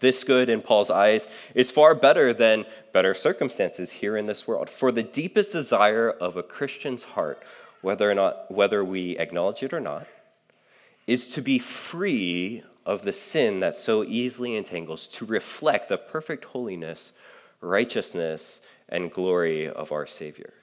This 0.00 0.22
good 0.22 0.48
in 0.48 0.62
Paul's 0.62 0.90
eyes 0.90 1.26
is 1.54 1.70
far 1.70 1.94
better 1.94 2.32
than 2.32 2.64
better 2.92 3.14
circumstances 3.14 3.90
here 3.90 4.16
in 4.16 4.26
this 4.26 4.46
world. 4.46 4.70
For 4.70 4.92
the 4.92 5.02
deepest 5.02 5.52
desire 5.52 6.10
of 6.10 6.36
a 6.36 6.42
Christian's 6.42 7.02
heart, 7.02 7.42
whether 7.82 8.10
or 8.10 8.14
not 8.14 8.50
whether 8.50 8.84
we 8.84 9.18
acknowledge 9.18 9.62
it 9.62 9.72
or 9.72 9.80
not, 9.80 10.06
is 11.06 11.26
to 11.26 11.42
be 11.42 11.58
free 11.58 12.62
of 12.86 13.02
the 13.02 13.12
sin 13.12 13.60
that 13.60 13.76
so 13.76 14.04
easily 14.04 14.56
entangles, 14.56 15.06
to 15.08 15.26
reflect 15.26 15.88
the 15.88 15.98
perfect 15.98 16.44
holiness, 16.44 17.12
righteousness, 17.60 18.60
and 18.88 19.12
glory 19.12 19.68
of 19.68 19.92
our 19.92 20.06
Savior. 20.06 20.54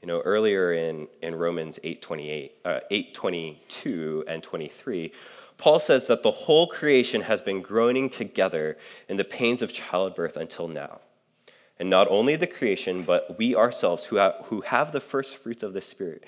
You 0.00 0.08
know, 0.08 0.20
earlier 0.20 0.72
in, 0.72 1.06
in 1.22 1.34
Romans 1.34 1.78
8, 1.84 2.02
28, 2.02 2.52
uh, 2.64 2.80
8 2.90 3.14
22 3.14 4.24
and 4.26 4.42
23, 4.42 5.12
Paul 5.58 5.80
says 5.80 6.06
that 6.06 6.22
the 6.22 6.30
whole 6.30 6.66
creation 6.66 7.22
has 7.22 7.40
been 7.40 7.62
groaning 7.62 8.10
together 8.10 8.76
in 9.08 9.16
the 9.16 9.24
pains 9.24 9.62
of 9.62 9.72
childbirth 9.72 10.36
until 10.36 10.68
now. 10.68 11.00
And 11.78 11.90
not 11.90 12.08
only 12.08 12.36
the 12.36 12.46
creation, 12.46 13.02
but 13.02 13.38
we 13.38 13.54
ourselves 13.56 14.04
who 14.04 14.16
have, 14.16 14.34
who 14.44 14.60
have 14.62 14.92
the 14.92 15.00
first 15.00 15.38
fruits 15.38 15.62
of 15.62 15.72
the 15.72 15.80
Spirit 15.80 16.24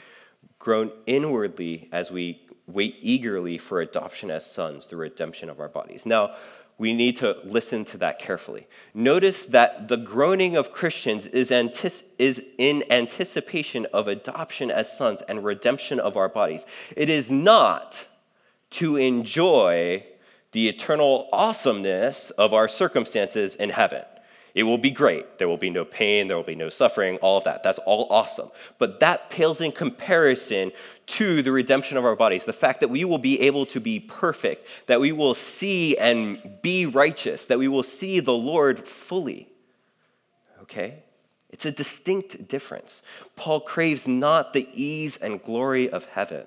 groan 0.59 0.91
inwardly 1.07 1.89
as 1.93 2.11
we 2.11 2.41
wait 2.67 2.97
eagerly 3.03 3.59
for 3.59 3.81
adoption 3.81 4.31
as 4.31 4.51
sons, 4.51 4.87
the 4.87 4.97
redemption 4.97 5.51
of 5.51 5.61
our 5.61 5.69
bodies. 5.69 6.07
Now, 6.07 6.35
we 6.79 6.93
need 6.93 7.17
to 7.19 7.37
listen 7.45 7.85
to 7.87 7.99
that 7.99 8.19
carefully. 8.19 8.67
Notice 8.95 9.47
that 9.47 9.87
the 9.89 9.97
groaning 9.97 10.57
of 10.57 10.73
Christians 10.73 11.27
is, 11.27 11.53
antis- 11.53 12.03
is 12.19 12.43
in 12.59 12.83
anticipation 12.91 13.87
of 13.93 14.09
adoption 14.09 14.71
as 14.71 14.97
sons 14.97 15.23
and 15.29 15.45
redemption 15.45 16.01
of 16.01 16.17
our 16.17 16.29
bodies. 16.29 16.67
It 16.97 17.09
is 17.09 17.31
not 17.31 18.07
to 18.75 18.97
enjoy 18.97 20.05
the 20.53 20.69
eternal 20.69 21.29
awesomeness 21.33 22.31
of 22.31 22.53
our 22.53 22.69
circumstances 22.69 23.55
in 23.57 23.71
heaven. 23.71 24.03
It 24.55 24.63
will 24.63 24.79
be 24.79 24.91
great. 24.91 25.39
There 25.39 25.49
will 25.49 25.57
be 25.57 25.71
no 25.71 25.85
pain, 25.85 26.29
there 26.29 26.37
will 26.37 26.45
be 26.45 26.55
no 26.55 26.69
suffering, 26.69 27.17
all 27.17 27.39
of 27.39 27.45
that. 27.45 27.65
That's 27.65 27.81
all 27.87 28.07
awesome. 28.09 28.51
But 28.79 29.01
that 29.01 29.29
pales 29.29 29.61
in 29.61 29.73
comparison 29.73 30.71
to 31.07 31.43
the 31.43 31.51
redemption 31.51 31.97
of 31.97 32.05
our 32.05 32.15
bodies. 32.15 32.45
The 32.45 32.53
fact 32.53 32.79
that 32.81 32.89
we 32.89 33.05
will 33.05 33.19
be 33.19 33.41
able 33.41 33.67
to 33.67 33.81
be 33.81 33.99
perfect, 33.99 34.69
that 34.87 35.01
we 35.01 35.11
will 35.11 35.35
see 35.35 35.99
and 35.99 36.41
be 36.63 36.87
righteous, 36.87 37.47
that 37.47 37.59
we 37.59 37.67
will 37.67 37.83
see 37.83 38.21
the 38.21 38.33
Lord 38.33 38.89
fully. 38.89 39.49
Okay? 40.63 41.03
It's 41.51 41.67
a 41.67 41.73
distinct 41.73 42.49
difference. 42.49 43.03
Paul 43.35 43.61
craves 43.61 44.07
not 44.07 44.53
the 44.53 44.69
ease 44.73 45.17
and 45.17 45.43
glory 45.43 45.91
of 45.91 46.05
heaven, 46.07 46.45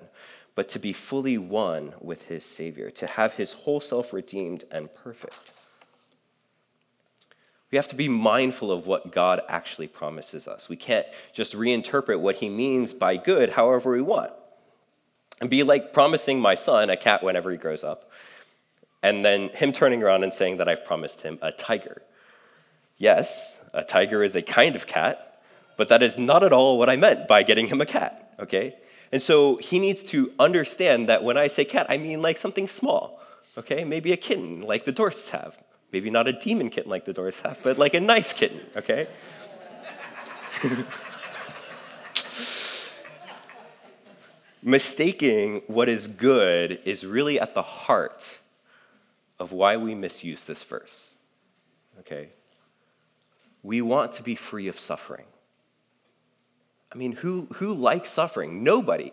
but 0.58 0.70
to 0.70 0.80
be 0.80 0.92
fully 0.92 1.38
one 1.38 1.94
with 2.00 2.20
his 2.22 2.44
Savior, 2.44 2.90
to 2.90 3.06
have 3.06 3.32
his 3.34 3.52
whole 3.52 3.80
self 3.80 4.12
redeemed 4.12 4.64
and 4.72 4.92
perfect. 4.92 5.52
We 7.70 7.76
have 7.76 7.86
to 7.86 7.94
be 7.94 8.08
mindful 8.08 8.72
of 8.72 8.88
what 8.88 9.12
God 9.12 9.40
actually 9.48 9.86
promises 9.86 10.48
us. 10.48 10.68
We 10.68 10.74
can't 10.74 11.06
just 11.32 11.52
reinterpret 11.52 12.18
what 12.18 12.34
he 12.34 12.48
means 12.48 12.92
by 12.92 13.18
good 13.18 13.50
however 13.50 13.92
we 13.92 14.00
want. 14.00 14.32
And 15.40 15.48
be 15.48 15.62
like 15.62 15.92
promising 15.92 16.40
my 16.40 16.56
son 16.56 16.90
a 16.90 16.96
cat 16.96 17.22
whenever 17.22 17.52
he 17.52 17.56
grows 17.56 17.84
up, 17.84 18.10
and 19.00 19.24
then 19.24 19.50
him 19.50 19.70
turning 19.70 20.02
around 20.02 20.24
and 20.24 20.34
saying 20.34 20.56
that 20.56 20.68
I've 20.68 20.84
promised 20.84 21.20
him 21.20 21.38
a 21.40 21.52
tiger. 21.52 22.02
Yes, 22.96 23.60
a 23.72 23.84
tiger 23.84 24.24
is 24.24 24.34
a 24.34 24.42
kind 24.42 24.74
of 24.74 24.88
cat, 24.88 25.40
but 25.76 25.88
that 25.90 26.02
is 26.02 26.18
not 26.18 26.42
at 26.42 26.52
all 26.52 26.78
what 26.78 26.90
I 26.90 26.96
meant 26.96 27.28
by 27.28 27.44
getting 27.44 27.68
him 27.68 27.80
a 27.80 27.86
cat, 27.86 28.34
okay? 28.40 28.74
And 29.10 29.22
so 29.22 29.56
he 29.56 29.78
needs 29.78 30.02
to 30.04 30.32
understand 30.38 31.08
that 31.08 31.24
when 31.24 31.36
I 31.38 31.48
say 31.48 31.64
cat, 31.64 31.86
I 31.88 31.96
mean 31.96 32.20
like 32.20 32.36
something 32.36 32.68
small, 32.68 33.20
okay? 33.56 33.84
Maybe 33.84 34.12
a 34.12 34.16
kitten, 34.16 34.62
like 34.62 34.84
the 34.84 34.92
Dorsts 34.92 35.30
have. 35.30 35.56
Maybe 35.92 36.10
not 36.10 36.28
a 36.28 36.32
demon 36.32 36.68
kitten 36.68 36.90
like 36.90 37.06
the 37.06 37.14
Dorsts 37.14 37.40
have, 37.42 37.58
but 37.62 37.78
like 37.78 37.94
a 37.94 38.00
nice 38.00 38.32
kitten, 38.32 38.60
okay? 38.76 39.08
Mistaking 44.62 45.62
what 45.68 45.88
is 45.88 46.06
good 46.08 46.80
is 46.84 47.06
really 47.06 47.40
at 47.40 47.54
the 47.54 47.62
heart 47.62 48.28
of 49.38 49.52
why 49.52 49.76
we 49.78 49.94
misuse 49.94 50.42
this 50.44 50.62
verse, 50.64 51.16
okay? 52.00 52.28
We 53.62 53.80
want 53.80 54.12
to 54.14 54.22
be 54.22 54.34
free 54.34 54.68
of 54.68 54.78
suffering. 54.78 55.24
I 56.92 56.96
mean, 56.96 57.12
who, 57.12 57.48
who 57.54 57.74
likes 57.74 58.10
suffering? 58.10 58.64
Nobody. 58.64 59.12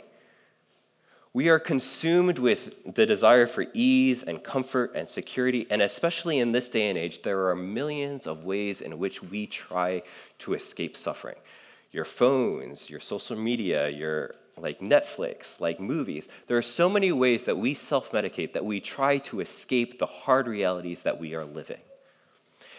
We 1.34 1.50
are 1.50 1.60
consumed 1.60 2.40
with 2.40 2.96
the 2.96 3.06
desire 3.06 3.46
for 3.46 3.66
ease 3.74 4.24
and 4.24 4.42
comfort 4.42 4.94
and 4.96 5.10
security, 5.10 5.68
and 5.70 5.82
especially 5.82 6.40
in 6.40 6.54
this 6.54 6.70
day 6.70 6.88
and 6.88 6.98
age, 6.98 7.24
there 7.24 7.50
are 7.50 7.56
millions 7.56 8.26
of 8.26 8.46
ways 8.46 8.80
in 8.80 8.98
which 8.98 9.22
we 9.22 9.46
try 9.46 10.02
to 10.40 10.54
escape 10.54 10.96
suffering. 10.96 11.36
Your 11.92 12.06
phones, 12.06 12.90
your 12.90 13.02
social 13.02 13.36
media, 13.36 13.90
your 13.90 14.36
like 14.58 14.80
Netflix, 14.80 15.60
like 15.60 15.80
movies. 15.80 16.30
There 16.48 16.58
are 16.58 16.62
so 16.62 16.90
many 16.90 17.12
ways 17.12 17.44
that 17.44 17.58
we 17.58 17.74
self 17.74 18.12
medicate, 18.12 18.54
that 18.54 18.64
we 18.64 18.80
try 18.80 19.18
to 19.20 19.42
escape 19.42 20.00
the 20.00 20.06
hard 20.06 20.48
realities 20.48 21.02
that 21.02 21.20
we 21.20 21.36
are 21.36 21.44
living. 21.44 21.82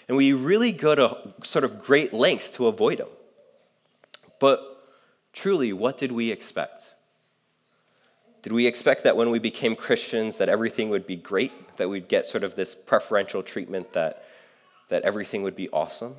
And 0.08 0.16
we 0.16 0.32
really 0.32 0.72
go 0.72 0.94
to 0.94 1.34
sort 1.44 1.64
of 1.64 1.82
great 1.82 2.14
lengths 2.14 2.50
to 2.52 2.68
avoid 2.68 2.98
them. 2.98 3.08
But 4.38 4.75
truly, 5.36 5.72
what 5.72 5.98
did 5.98 6.10
we 6.10 6.32
expect? 6.32 6.88
Did 8.42 8.52
we 8.52 8.66
expect 8.66 9.04
that 9.04 9.16
when 9.16 9.30
we 9.30 9.38
became 9.38 9.76
Christians 9.76 10.36
that 10.36 10.48
everything 10.48 10.88
would 10.88 11.06
be 11.06 11.16
great, 11.16 11.52
that 11.76 11.88
we'd 11.88 12.08
get 12.08 12.28
sort 12.28 12.42
of 12.42 12.56
this 12.56 12.74
preferential 12.74 13.42
treatment 13.42 13.92
that, 13.92 14.24
that 14.88 15.02
everything 15.02 15.42
would 15.42 15.54
be 15.54 15.68
awesome? 15.68 16.16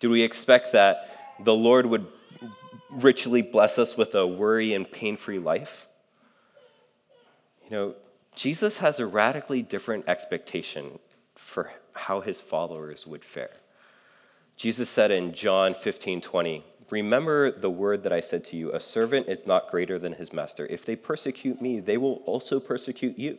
Did 0.00 0.10
we 0.10 0.22
expect 0.22 0.72
that 0.72 1.34
the 1.44 1.54
Lord 1.54 1.86
would 1.86 2.06
richly 2.90 3.42
bless 3.42 3.78
us 3.78 3.96
with 3.96 4.14
a 4.14 4.26
worry 4.26 4.74
and 4.74 4.90
pain-free 4.90 5.38
life? 5.38 5.86
You 7.64 7.70
know, 7.70 7.94
Jesus 8.34 8.78
has 8.78 9.00
a 9.00 9.06
radically 9.06 9.62
different 9.62 10.08
expectation 10.08 10.98
for 11.34 11.70
how 11.94 12.20
his 12.20 12.40
followers 12.40 13.06
would 13.06 13.24
fare. 13.24 13.56
Jesus 14.56 14.88
said 14.88 15.10
in 15.10 15.32
John 15.32 15.74
15 15.74 16.20
20, 16.20 16.64
Remember 16.92 17.50
the 17.50 17.70
word 17.70 18.02
that 18.02 18.12
I 18.12 18.20
said 18.20 18.44
to 18.44 18.56
you 18.58 18.70
a 18.74 18.78
servant 18.78 19.26
is 19.26 19.46
not 19.46 19.70
greater 19.70 19.98
than 19.98 20.12
his 20.12 20.30
master. 20.30 20.66
If 20.66 20.84
they 20.84 20.94
persecute 20.94 21.62
me, 21.62 21.80
they 21.80 21.96
will 21.96 22.16
also 22.26 22.60
persecute 22.60 23.18
you. 23.18 23.38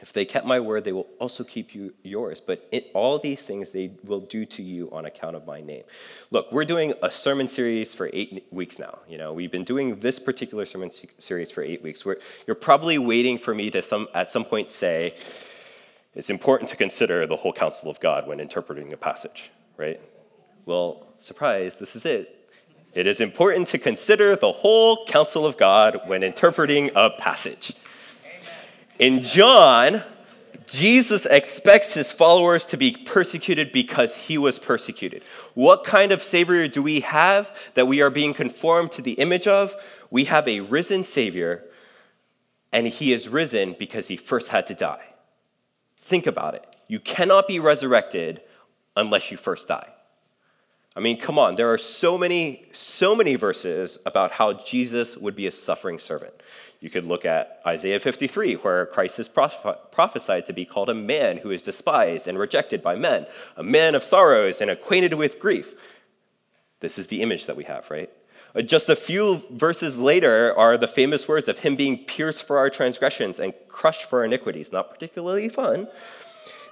If 0.00 0.14
they 0.14 0.24
kept 0.24 0.46
my 0.46 0.58
word, 0.58 0.84
they 0.84 0.92
will 0.92 1.08
also 1.18 1.44
keep 1.44 1.74
you 1.74 1.92
yours. 2.02 2.40
But 2.40 2.66
in 2.72 2.84
all 2.94 3.18
these 3.18 3.42
things 3.42 3.68
they 3.68 3.92
will 4.02 4.20
do 4.20 4.46
to 4.46 4.62
you 4.62 4.88
on 4.92 5.04
account 5.04 5.36
of 5.36 5.46
my 5.46 5.60
name. 5.60 5.82
Look, 6.30 6.50
we're 6.50 6.64
doing 6.64 6.94
a 7.02 7.10
sermon 7.10 7.48
series 7.48 7.92
for 7.92 8.08
eight 8.14 8.46
weeks 8.50 8.78
now. 8.78 9.00
You 9.06 9.18
know, 9.18 9.34
we've 9.34 9.52
been 9.52 9.64
doing 9.64 10.00
this 10.00 10.18
particular 10.18 10.64
sermon 10.64 10.90
series 11.18 11.50
for 11.50 11.62
eight 11.62 11.82
weeks. 11.82 12.02
You're 12.46 12.56
probably 12.56 12.96
waiting 12.96 13.36
for 13.36 13.54
me 13.54 13.68
to 13.72 13.82
some 13.82 14.08
at 14.14 14.30
some 14.30 14.46
point 14.46 14.70
say, 14.70 15.16
it's 16.14 16.30
important 16.30 16.70
to 16.70 16.76
consider 16.76 17.26
the 17.26 17.36
whole 17.36 17.52
counsel 17.52 17.90
of 17.90 18.00
God 18.00 18.26
when 18.26 18.40
interpreting 18.40 18.94
a 18.94 18.96
passage, 18.96 19.50
right? 19.76 20.00
Well, 20.64 21.05
surprise, 21.20 21.76
this 21.76 21.96
is 21.96 22.04
it. 22.04 22.50
It 22.94 23.06
is 23.06 23.20
important 23.20 23.68
to 23.68 23.78
consider 23.78 24.36
the 24.36 24.52
whole 24.52 25.04
counsel 25.06 25.44
of 25.44 25.58
God 25.58 26.00
when 26.06 26.22
interpreting 26.22 26.90
a 26.94 27.10
passage. 27.10 27.74
In 28.98 29.22
John, 29.22 30.02
Jesus 30.66 31.26
expects 31.26 31.92
his 31.92 32.10
followers 32.10 32.64
to 32.66 32.76
be 32.76 32.92
persecuted 32.92 33.70
because 33.70 34.16
he 34.16 34.38
was 34.38 34.58
persecuted. 34.58 35.22
What 35.54 35.84
kind 35.84 36.10
of 36.10 36.22
Savior 36.22 36.66
do 36.68 36.82
we 36.82 37.00
have 37.00 37.54
that 37.74 37.86
we 37.86 38.00
are 38.00 38.10
being 38.10 38.32
conformed 38.32 38.92
to 38.92 39.02
the 39.02 39.12
image 39.12 39.46
of? 39.46 39.74
We 40.10 40.24
have 40.24 40.48
a 40.48 40.60
risen 40.60 41.04
Savior, 41.04 41.64
and 42.72 42.86
he 42.86 43.12
is 43.12 43.28
risen 43.28 43.76
because 43.78 44.08
he 44.08 44.16
first 44.16 44.48
had 44.48 44.66
to 44.68 44.74
die. 44.74 45.04
Think 46.00 46.26
about 46.26 46.54
it. 46.54 46.64
You 46.88 47.00
cannot 47.00 47.46
be 47.46 47.58
resurrected 47.58 48.40
unless 48.96 49.30
you 49.30 49.36
first 49.36 49.68
die. 49.68 49.92
I 50.96 51.00
mean, 51.00 51.20
come 51.20 51.38
on, 51.38 51.56
there 51.56 51.70
are 51.70 51.78
so 51.78 52.16
many, 52.16 52.64
so 52.72 53.14
many 53.14 53.34
verses 53.34 53.98
about 54.06 54.32
how 54.32 54.54
Jesus 54.54 55.14
would 55.14 55.36
be 55.36 55.46
a 55.46 55.52
suffering 55.52 55.98
servant. 55.98 56.32
You 56.80 56.88
could 56.88 57.04
look 57.04 57.26
at 57.26 57.60
Isaiah 57.66 58.00
53, 58.00 58.54
where 58.54 58.86
Christ 58.86 59.18
is 59.18 59.28
prophesied 59.28 60.46
to 60.46 60.54
be 60.54 60.64
called 60.64 60.88
a 60.88 60.94
man 60.94 61.36
who 61.36 61.50
is 61.50 61.60
despised 61.60 62.28
and 62.28 62.38
rejected 62.38 62.82
by 62.82 62.96
men, 62.96 63.26
a 63.58 63.62
man 63.62 63.94
of 63.94 64.02
sorrows 64.02 64.62
and 64.62 64.70
acquainted 64.70 65.12
with 65.12 65.38
grief. 65.38 65.74
This 66.80 66.98
is 66.98 67.08
the 67.08 67.20
image 67.20 67.44
that 67.44 67.56
we 67.56 67.64
have, 67.64 67.90
right? 67.90 68.10
Uh, 68.54 68.62
just 68.62 68.88
a 68.88 68.96
few 68.96 69.42
verses 69.50 69.98
later 69.98 70.56
are 70.56 70.78
the 70.78 70.88
famous 70.88 71.28
words 71.28 71.48
of 71.48 71.58
him 71.58 71.76
being 71.76 71.98
pierced 72.04 72.46
for 72.46 72.56
our 72.56 72.70
transgressions 72.70 73.38
and 73.38 73.52
crushed 73.68 74.04
for 74.04 74.20
our 74.20 74.24
iniquities. 74.24 74.72
Not 74.72 74.90
particularly 74.90 75.50
fun. 75.50 75.88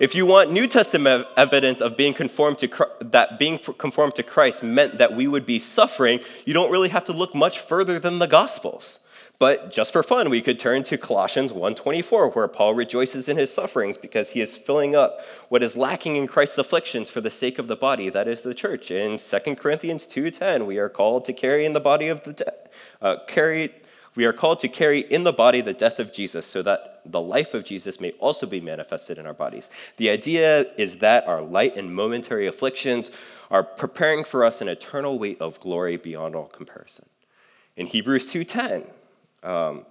If 0.00 0.16
you 0.16 0.26
want 0.26 0.50
New 0.50 0.66
Testament 0.66 1.28
evidence 1.36 1.80
of 1.80 1.96
being 1.96 2.14
conformed 2.14 2.58
to 2.58 2.88
that 3.00 3.38
being 3.38 3.58
conformed 3.58 4.16
to 4.16 4.24
Christ 4.24 4.62
meant 4.62 4.98
that 4.98 5.14
we 5.14 5.28
would 5.28 5.46
be 5.46 5.60
suffering, 5.60 6.18
you 6.44 6.52
don't 6.52 6.70
really 6.70 6.88
have 6.88 7.04
to 7.04 7.12
look 7.12 7.32
much 7.32 7.60
further 7.60 8.00
than 8.00 8.18
the 8.18 8.26
Gospels. 8.26 8.98
But 9.38 9.70
just 9.70 9.92
for 9.92 10.02
fun, 10.02 10.30
we 10.30 10.40
could 10.40 10.58
turn 10.58 10.82
to 10.84 10.98
Colossians 10.98 11.52
1:24 11.52 12.34
where 12.34 12.48
Paul 12.48 12.74
rejoices 12.74 13.28
in 13.28 13.36
his 13.36 13.52
sufferings 13.52 13.96
because 13.96 14.30
he 14.30 14.40
is 14.40 14.58
filling 14.58 14.96
up 14.96 15.20
what 15.48 15.62
is 15.62 15.76
lacking 15.76 16.16
in 16.16 16.26
Christ's 16.26 16.58
afflictions 16.58 17.08
for 17.08 17.20
the 17.20 17.30
sake 17.30 17.60
of 17.60 17.68
the 17.68 17.76
body, 17.76 18.10
that 18.10 18.26
is 18.26 18.42
the 18.42 18.54
church. 18.54 18.90
In 18.90 19.16
2 19.18 19.56
Corinthians 19.56 20.08
2:10, 20.08 20.66
we 20.66 20.78
are 20.78 20.88
called 20.88 21.24
to 21.26 21.32
carry 21.32 21.64
in 21.64 21.72
the 21.72 21.80
body 21.80 22.08
of 22.08 22.24
the 22.24 22.32
de- 22.32 22.52
uh, 23.00 23.16
carry 23.28 23.72
we 24.16 24.25
are 24.25 24.33
called 24.33 24.61
to 24.61 24.68
carry 24.68 25.00
in 25.00 25.25
the 25.25 25.33
body 25.33 25.61
the 25.61 25.73
death 25.73 25.99
of 25.99 26.12
Jesus 26.12 26.47
so 26.47 26.62
that 26.62 27.02
the 27.06 27.21
life 27.21 27.54
of 27.54 27.64
Jesus 27.64 28.00
may 28.00 28.12
also 28.12 28.47
be 28.47 28.61
manifested 28.61 29.18
in 29.18 29.26
our 29.26 29.35
bodies. 29.35 29.71
The 29.97 30.11
idea 30.11 30.73
is 30.76 30.99
that 30.99 31.26
our 31.26 31.42
light 31.42 31.76
and 31.76 31.94
momentary 31.94 32.47
afflictions 32.47 33.11
are 33.50 33.62
preparing 33.62 34.25
for 34.25 34.44
us 34.44 34.61
an 34.61 34.68
eternal 34.68 35.18
weight 35.18 35.40
of 35.40 35.61
glory 35.61 35.97
beyond 35.97 36.35
all 36.35 36.47
comparison. 36.47 37.06
In 37.76 37.87
Hebrews 37.87 38.26
2:10, 38.26 38.85
um, 39.42 39.85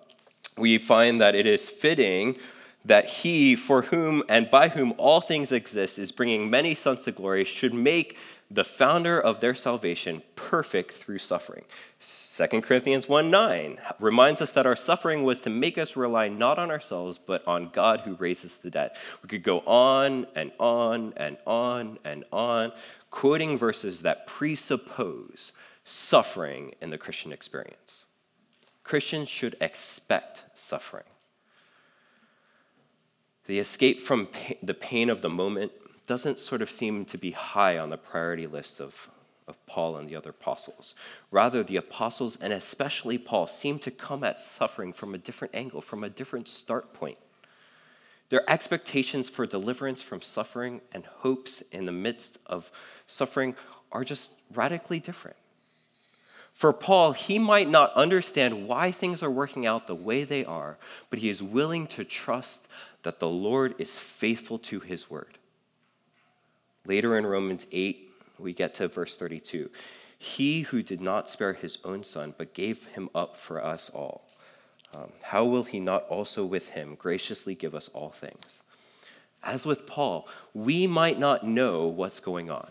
we 0.57 0.77
find 0.77 1.19
that 1.21 1.35
it 1.35 1.45
is 1.45 1.69
fitting 1.69 2.37
that 2.85 3.09
he, 3.09 3.55
for 3.55 3.81
whom 3.81 4.23
and 4.27 4.49
by 4.49 4.67
whom 4.67 4.93
all 4.97 5.21
things 5.21 5.51
exist, 5.51 5.97
is 5.97 6.11
bringing 6.11 6.49
many 6.49 6.75
sons 6.75 7.03
to 7.03 7.11
glory, 7.11 7.45
should 7.45 7.73
make 7.73 8.17
the 8.51 8.63
founder 8.63 9.19
of 9.19 9.39
their 9.39 9.55
salvation 9.55 10.21
perfect 10.35 10.91
through 10.91 11.17
suffering. 11.17 11.63
2 11.99 12.61
Corinthians 12.61 13.07
1 13.09 13.29
9 13.29 13.79
reminds 13.99 14.41
us 14.41 14.51
that 14.51 14.65
our 14.65 14.75
suffering 14.75 15.23
was 15.23 15.39
to 15.41 15.49
make 15.49 15.77
us 15.77 15.95
rely 15.95 16.27
not 16.27 16.59
on 16.59 16.69
ourselves, 16.69 17.17
but 17.17 17.45
on 17.47 17.69
God 17.69 18.01
who 18.01 18.15
raises 18.15 18.57
the 18.57 18.69
dead. 18.69 18.91
We 19.21 19.29
could 19.29 19.43
go 19.43 19.59
on 19.61 20.27
and 20.35 20.51
on 20.59 21.13
and 21.17 21.37
on 21.45 21.99
and 22.03 22.25
on, 22.31 22.71
quoting 23.09 23.57
verses 23.57 24.01
that 24.01 24.27
presuppose 24.27 25.53
suffering 25.85 26.73
in 26.81 26.89
the 26.89 26.97
Christian 26.97 27.31
experience. 27.31 28.05
Christians 28.83 29.29
should 29.29 29.55
expect 29.61 30.43
suffering. 30.55 31.05
The 33.47 33.59
escape 33.59 34.01
from 34.01 34.27
pain, 34.27 34.57
the 34.61 34.73
pain 34.73 35.09
of 35.09 35.21
the 35.21 35.29
moment 35.29 35.71
doesn't 36.07 36.39
sort 36.39 36.61
of 36.61 36.71
seem 36.71 37.05
to 37.05 37.17
be 37.17 37.31
high 37.31 37.77
on 37.77 37.89
the 37.89 37.97
priority 37.97 38.47
list 38.47 38.79
of, 38.79 38.95
of 39.47 39.63
Paul 39.65 39.97
and 39.97 40.09
the 40.09 40.15
other 40.15 40.31
apostles. 40.31 40.95
Rather, 41.31 41.63
the 41.63 41.77
apostles, 41.77 42.37
and 42.41 42.51
especially 42.53 43.17
Paul, 43.17 43.47
seem 43.47 43.79
to 43.79 43.91
come 43.91 44.23
at 44.23 44.39
suffering 44.39 44.93
from 44.93 45.15
a 45.15 45.17
different 45.17 45.55
angle, 45.55 45.81
from 45.81 46.03
a 46.03 46.09
different 46.09 46.47
start 46.47 46.93
point. 46.93 47.17
Their 48.29 48.49
expectations 48.49 49.29
for 49.29 49.45
deliverance 49.45 50.01
from 50.01 50.21
suffering 50.21 50.81
and 50.91 51.05
hopes 51.05 51.61
in 51.71 51.85
the 51.85 51.91
midst 51.91 52.39
of 52.45 52.71
suffering 53.05 53.55
are 53.91 54.03
just 54.03 54.31
radically 54.53 54.99
different. 54.99 55.37
For 56.53 56.71
Paul, 56.71 57.13
he 57.13 57.39
might 57.39 57.69
not 57.69 57.93
understand 57.93 58.67
why 58.67 58.91
things 58.91 59.23
are 59.23 59.31
working 59.31 59.65
out 59.65 59.87
the 59.87 59.95
way 59.95 60.23
they 60.23 60.45
are, 60.45 60.77
but 61.09 61.19
he 61.19 61.29
is 61.29 61.41
willing 61.41 61.87
to 61.87 62.03
trust 62.03 62.67
that 63.01 63.19
the 63.19 63.29
Lord 63.29 63.75
is 63.79 63.97
faithful 63.97 64.59
to 64.59 64.79
his 64.79 65.09
word. 65.09 65.37
Later 66.85 67.17
in 67.17 67.25
Romans 67.25 67.65
8, 67.71 68.11
we 68.39 68.53
get 68.53 68.73
to 68.75 68.87
verse 68.87 69.15
32. 69.15 69.69
He 70.17 70.61
who 70.61 70.83
did 70.83 71.01
not 71.01 71.29
spare 71.29 71.53
his 71.53 71.77
own 71.83 72.03
son, 72.03 72.33
but 72.37 72.53
gave 72.53 72.85
him 72.87 73.09
up 73.15 73.37
for 73.37 73.63
us 73.63 73.89
all, 73.93 74.27
um, 74.93 75.11
how 75.21 75.43
will 75.45 75.63
he 75.63 75.79
not 75.79 76.07
also 76.07 76.45
with 76.45 76.69
him 76.69 76.95
graciously 76.95 77.55
give 77.55 77.73
us 77.73 77.89
all 77.93 78.11
things? 78.11 78.61
As 79.43 79.65
with 79.65 79.85
Paul, 79.85 80.27
we 80.53 80.87
might 80.87 81.19
not 81.19 81.45
know 81.45 81.87
what's 81.87 82.19
going 82.19 82.49
on. 82.49 82.69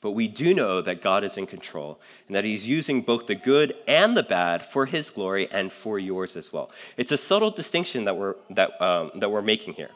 But 0.00 0.12
we 0.12 0.26
do 0.26 0.52
know 0.52 0.82
that 0.82 1.00
God 1.00 1.22
is 1.22 1.36
in 1.36 1.46
control 1.46 2.00
and 2.26 2.34
that 2.34 2.44
He's 2.44 2.66
using 2.66 3.02
both 3.02 3.28
the 3.28 3.36
good 3.36 3.76
and 3.86 4.16
the 4.16 4.24
bad 4.24 4.64
for 4.64 4.84
His 4.84 5.08
glory 5.08 5.48
and 5.52 5.72
for 5.72 5.98
yours 5.98 6.36
as 6.36 6.52
well. 6.52 6.70
It's 6.96 7.12
a 7.12 7.16
subtle 7.16 7.52
distinction 7.52 8.04
that 8.06 8.16
we're, 8.16 8.34
that, 8.50 8.82
um, 8.82 9.12
that 9.14 9.30
we're 9.30 9.42
making 9.42 9.74
here. 9.74 9.90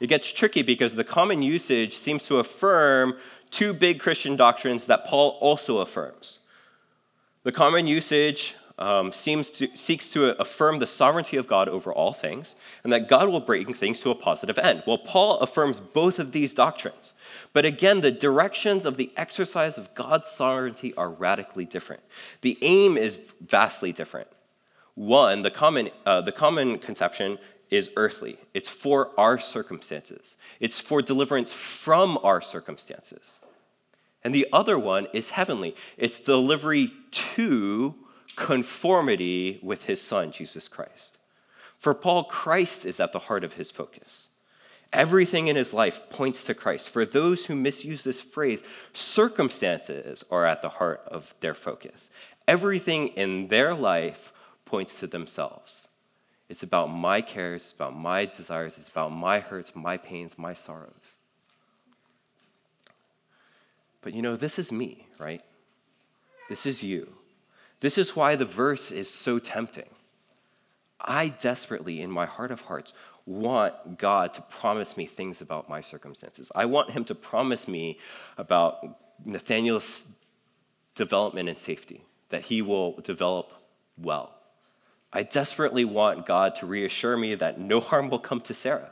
It 0.00 0.08
gets 0.08 0.30
tricky 0.30 0.62
because 0.62 0.94
the 0.94 1.04
common 1.04 1.42
usage 1.42 1.96
seems 1.96 2.24
to 2.24 2.38
affirm 2.38 3.16
two 3.50 3.72
big 3.72 4.00
Christian 4.00 4.36
doctrines 4.36 4.86
that 4.86 5.06
Paul 5.06 5.38
also 5.40 5.78
affirms. 5.78 6.40
The 7.44 7.52
common 7.52 7.86
usage 7.86 8.54
um, 8.78 9.12
seems 9.12 9.50
to, 9.50 9.68
seeks 9.76 10.08
to 10.10 10.40
affirm 10.40 10.78
the 10.78 10.86
sovereignty 10.86 11.36
of 11.36 11.46
God 11.46 11.68
over 11.68 11.92
all 11.92 12.12
things, 12.12 12.56
and 12.82 12.92
that 12.92 13.08
God 13.08 13.28
will 13.28 13.40
bring 13.40 13.72
things 13.72 14.00
to 14.00 14.10
a 14.10 14.14
positive 14.14 14.58
end. 14.58 14.82
Well, 14.86 14.98
Paul 14.98 15.38
affirms 15.38 15.78
both 15.78 16.18
of 16.18 16.32
these 16.32 16.54
doctrines. 16.54 17.12
But 17.52 17.64
again, 17.64 18.00
the 18.00 18.10
directions 18.10 18.84
of 18.84 18.96
the 18.96 19.12
exercise 19.16 19.78
of 19.78 19.94
God's 19.94 20.30
sovereignty 20.30 20.92
are 20.96 21.10
radically 21.10 21.64
different. 21.64 22.02
The 22.40 22.58
aim 22.62 22.96
is 22.96 23.18
vastly 23.40 23.92
different. 23.92 24.28
One, 24.96 25.42
the 25.42 25.50
common, 25.50 25.90
uh, 26.06 26.20
the 26.22 26.32
common 26.32 26.78
conception 26.78 27.38
is 27.76 27.90
earthly, 27.96 28.38
it's 28.52 28.68
for 28.68 29.10
our 29.18 29.38
circumstances, 29.38 30.36
it's 30.60 30.80
for 30.80 31.02
deliverance 31.02 31.52
from 31.52 32.18
our 32.22 32.40
circumstances. 32.40 33.38
And 34.22 34.34
the 34.34 34.46
other 34.52 34.78
one 34.78 35.06
is 35.12 35.30
heavenly, 35.30 35.74
it's 35.96 36.18
delivery 36.18 36.92
to 37.10 37.94
conformity 38.36 39.60
with 39.62 39.84
his 39.84 40.00
son, 40.00 40.32
Jesus 40.32 40.68
Christ. 40.68 41.18
For 41.78 41.94
Paul, 41.94 42.24
Christ 42.24 42.86
is 42.86 42.98
at 43.00 43.12
the 43.12 43.18
heart 43.18 43.44
of 43.44 43.52
his 43.52 43.70
focus. 43.70 44.28
Everything 44.92 45.48
in 45.48 45.56
his 45.56 45.72
life 45.72 46.00
points 46.08 46.44
to 46.44 46.54
Christ. 46.54 46.88
For 46.88 47.04
those 47.04 47.46
who 47.46 47.56
misuse 47.56 48.04
this 48.04 48.20
phrase, 48.20 48.62
circumstances 48.92 50.24
are 50.30 50.46
at 50.46 50.62
the 50.62 50.68
heart 50.68 51.02
of 51.06 51.34
their 51.40 51.54
focus. 51.54 52.10
Everything 52.46 53.08
in 53.08 53.48
their 53.48 53.74
life 53.74 54.32
points 54.64 55.00
to 55.00 55.06
themselves. 55.06 55.88
It's 56.48 56.62
about 56.62 56.88
my 56.88 57.20
cares, 57.20 57.62
it's 57.62 57.72
about 57.72 57.96
my 57.96 58.26
desires, 58.26 58.78
it's 58.78 58.88
about 58.88 59.10
my 59.10 59.40
hurts, 59.40 59.74
my 59.74 59.96
pains, 59.96 60.38
my 60.38 60.54
sorrows. 60.54 61.18
But 64.02 64.12
you 64.12 64.20
know, 64.20 64.36
this 64.36 64.58
is 64.58 64.70
me, 64.70 65.06
right? 65.18 65.42
This 66.48 66.66
is 66.66 66.82
you. 66.82 67.08
This 67.80 67.96
is 67.96 68.14
why 68.14 68.36
the 68.36 68.44
verse 68.44 68.92
is 68.92 69.08
so 69.08 69.38
tempting. 69.38 69.88
I 71.00 71.28
desperately, 71.28 72.02
in 72.02 72.10
my 72.10 72.26
heart 72.26 72.50
of 72.50 72.60
hearts, 72.60 72.92
want 73.26 73.98
God 73.98 74.34
to 74.34 74.42
promise 74.42 74.96
me 74.96 75.06
things 75.06 75.40
about 75.40 75.68
my 75.68 75.80
circumstances. 75.80 76.52
I 76.54 76.66
want 76.66 76.90
Him 76.90 77.04
to 77.06 77.14
promise 77.14 77.66
me 77.66 77.98
about 78.36 78.78
Nathaniel's 79.24 80.04
development 80.94 81.48
and 81.48 81.58
safety, 81.58 82.02
that 82.28 82.42
he 82.42 82.62
will 82.62 83.00
develop 83.00 83.52
well. 83.98 84.34
I 85.16 85.22
desperately 85.22 85.84
want 85.84 86.26
God 86.26 86.56
to 86.56 86.66
reassure 86.66 87.16
me 87.16 87.36
that 87.36 87.60
no 87.60 87.78
harm 87.78 88.10
will 88.10 88.18
come 88.18 88.40
to 88.42 88.52
Sarah, 88.52 88.90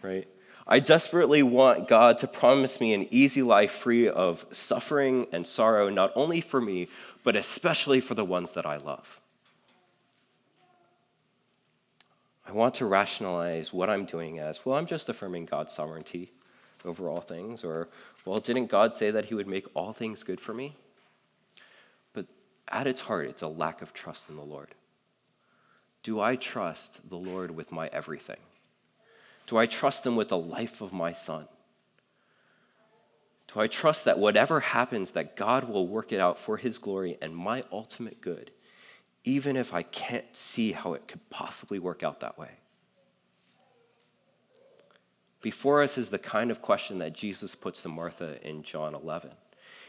right? 0.00 0.26
I 0.66 0.80
desperately 0.80 1.42
want 1.42 1.88
God 1.88 2.16
to 2.18 2.26
promise 2.26 2.80
me 2.80 2.94
an 2.94 3.06
easy 3.10 3.42
life 3.42 3.72
free 3.72 4.08
of 4.08 4.46
suffering 4.50 5.26
and 5.30 5.46
sorrow, 5.46 5.90
not 5.90 6.10
only 6.14 6.40
for 6.40 6.58
me, 6.58 6.88
but 7.22 7.36
especially 7.36 8.00
for 8.00 8.14
the 8.14 8.24
ones 8.24 8.52
that 8.52 8.64
I 8.64 8.78
love. 8.78 9.20
I 12.46 12.52
want 12.52 12.74
to 12.76 12.86
rationalize 12.86 13.74
what 13.74 13.90
I'm 13.90 14.06
doing 14.06 14.38
as 14.38 14.64
well, 14.64 14.78
I'm 14.78 14.86
just 14.86 15.10
affirming 15.10 15.44
God's 15.44 15.74
sovereignty 15.74 16.32
over 16.86 17.10
all 17.10 17.20
things, 17.20 17.62
or, 17.62 17.88
well, 18.24 18.40
didn't 18.40 18.66
God 18.66 18.94
say 18.94 19.10
that 19.10 19.26
He 19.26 19.34
would 19.34 19.46
make 19.46 19.66
all 19.74 19.92
things 19.92 20.22
good 20.22 20.40
for 20.40 20.54
me? 20.54 20.76
But 22.14 22.26
at 22.68 22.86
its 22.86 23.02
heart, 23.02 23.26
it's 23.26 23.42
a 23.42 23.48
lack 23.48 23.82
of 23.82 23.92
trust 23.92 24.30
in 24.30 24.36
the 24.36 24.42
Lord. 24.42 24.74
Do 26.02 26.20
I 26.20 26.36
trust 26.36 27.00
the 27.08 27.16
Lord 27.16 27.50
with 27.50 27.70
my 27.70 27.88
everything? 27.88 28.40
Do 29.46 29.56
I 29.56 29.66
trust 29.66 30.04
Him 30.04 30.16
with 30.16 30.28
the 30.28 30.38
life 30.38 30.80
of 30.80 30.92
my 30.92 31.12
son? 31.12 31.46
Do 33.52 33.60
I 33.60 33.66
trust 33.66 34.06
that 34.06 34.18
whatever 34.18 34.60
happens, 34.60 35.12
that 35.12 35.36
God 35.36 35.68
will 35.68 35.86
work 35.86 36.12
it 36.12 36.20
out 36.20 36.38
for 36.38 36.56
His 36.56 36.78
glory 36.78 37.18
and 37.20 37.36
my 37.36 37.64
ultimate 37.70 38.20
good, 38.20 38.50
even 39.24 39.56
if 39.56 39.74
I 39.74 39.82
can't 39.82 40.24
see 40.34 40.72
how 40.72 40.94
it 40.94 41.06
could 41.06 41.20
possibly 41.30 41.78
work 41.78 42.02
out 42.02 42.20
that 42.20 42.38
way? 42.38 42.50
Before 45.42 45.82
us 45.82 45.98
is 45.98 46.08
the 46.08 46.18
kind 46.18 46.50
of 46.50 46.62
question 46.62 46.98
that 47.00 47.12
Jesus 47.12 47.54
puts 47.54 47.82
to 47.82 47.88
Martha 47.88 48.38
in 48.48 48.62
John 48.62 48.94
11. 48.94 49.30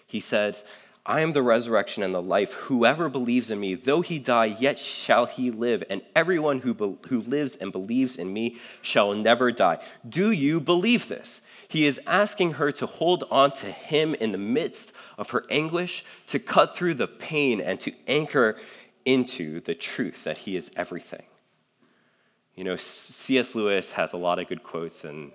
He 0.07 0.19
says, 0.19 0.65
I 1.05 1.19
am 1.19 1.33
the 1.33 1.43
resurrection 1.43 2.01
and 2.01 2.15
the 2.15 2.21
life. 2.21 2.53
Whoever 2.53 3.09
believes 3.09 3.51
in 3.51 3.59
me, 3.59 3.75
though 3.75 3.99
he 3.99 4.19
die, 4.19 4.45
yet 4.45 4.79
shall 4.79 5.25
he 5.25 5.51
live. 5.51 5.83
And 5.89 6.01
everyone 6.15 6.59
who, 6.59 6.73
be- 6.73 7.09
who 7.09 7.21
lives 7.21 7.57
and 7.57 7.73
believes 7.73 8.15
in 8.15 8.31
me 8.31 8.57
shall 8.81 9.13
never 9.13 9.51
die. 9.51 9.79
Do 10.07 10.31
you 10.31 10.61
believe 10.61 11.09
this? 11.09 11.41
He 11.67 11.87
is 11.87 11.99
asking 12.07 12.53
her 12.53 12.71
to 12.73 12.85
hold 12.85 13.25
on 13.29 13.51
to 13.53 13.65
him 13.65 14.15
in 14.15 14.31
the 14.31 14.37
midst 14.37 14.93
of 15.17 15.31
her 15.31 15.43
anguish, 15.49 16.05
to 16.27 16.39
cut 16.39 16.75
through 16.75 16.93
the 16.93 17.07
pain, 17.07 17.59
and 17.59 17.79
to 17.81 17.91
anchor 18.07 18.55
into 19.03 19.59
the 19.61 19.75
truth 19.75 20.23
that 20.23 20.37
he 20.37 20.55
is 20.55 20.71
everything. 20.77 21.23
You 22.55 22.63
know, 22.63 22.77
C.S. 22.77 23.55
Lewis 23.55 23.91
has 23.91 24.13
a 24.13 24.17
lot 24.17 24.39
of 24.39 24.47
good 24.47 24.63
quotes, 24.63 25.03
and 25.03 25.33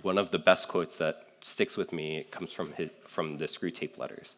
one 0.00 0.16
of 0.16 0.30
the 0.30 0.38
best 0.38 0.68
quotes 0.68 0.96
that 0.96 1.26
sticks 1.44 1.76
with 1.76 1.92
me 1.92 2.18
it 2.18 2.30
comes 2.30 2.52
from 2.52 2.72
his, 2.72 2.90
from 3.06 3.38
the 3.38 3.46
Screwtape 3.46 3.98
letters, 3.98 4.36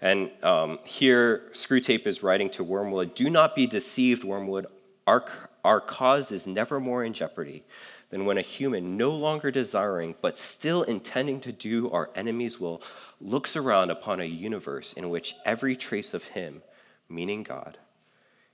and 0.00 0.30
um, 0.42 0.78
here 0.84 1.50
Screwtape 1.52 2.06
is 2.06 2.22
writing 2.22 2.50
to 2.50 2.64
Wormwood: 2.64 3.14
"Do 3.14 3.30
not 3.30 3.54
be 3.54 3.66
deceived, 3.66 4.24
Wormwood. 4.24 4.66
Our 5.06 5.24
our 5.64 5.80
cause 5.80 6.32
is 6.32 6.46
never 6.46 6.80
more 6.80 7.04
in 7.04 7.12
jeopardy." 7.12 7.64
Than 8.10 8.24
when 8.24 8.38
a 8.38 8.42
human, 8.42 8.96
no 8.96 9.10
longer 9.10 9.50
desiring, 9.50 10.14
but 10.20 10.38
still 10.38 10.84
intending 10.84 11.40
to 11.40 11.50
do 11.50 11.90
our 11.90 12.08
enemy's 12.14 12.60
will, 12.60 12.80
looks 13.20 13.56
around 13.56 13.90
upon 13.90 14.20
a 14.20 14.24
universe 14.24 14.92
in 14.92 15.10
which 15.10 15.34
every 15.44 15.74
trace 15.74 16.14
of 16.14 16.22
him, 16.22 16.62
meaning 17.08 17.42
God, 17.42 17.78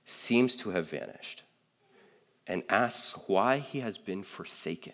seems 0.05 0.55
to 0.55 0.71
have 0.71 0.89
vanished, 0.89 1.43
and 2.47 2.63
asks 2.67 3.11
why 3.27 3.59
he 3.59 3.81
has 3.81 3.99
been 3.99 4.23
forsaken 4.23 4.93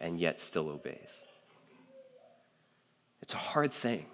and 0.00 0.18
yet 0.18 0.40
still 0.40 0.68
obeys. 0.68 1.24
It's 3.30 3.36
a 3.36 3.38
hard 3.52 3.72
thing. 3.72 4.06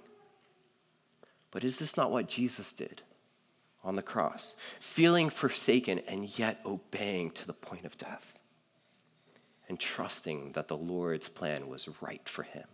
But 1.50 1.64
is 1.64 1.78
this 1.78 1.96
not 1.96 2.10
what 2.10 2.28
Jesus 2.28 2.74
did 2.74 3.00
on 3.82 3.96
the 3.96 4.02
cross? 4.02 4.54
Feeling 4.78 5.30
forsaken 5.30 6.00
and 6.06 6.38
yet 6.38 6.60
obeying 6.66 7.30
to 7.30 7.46
the 7.46 7.54
point 7.54 7.86
of 7.86 7.96
death 7.96 8.34
and 9.70 9.80
trusting 9.80 10.52
that 10.52 10.68
the 10.68 10.76
Lord's 10.76 11.28
plan 11.28 11.66
was 11.66 11.88
right 12.02 12.28
for 12.28 12.42
him. 12.42 12.66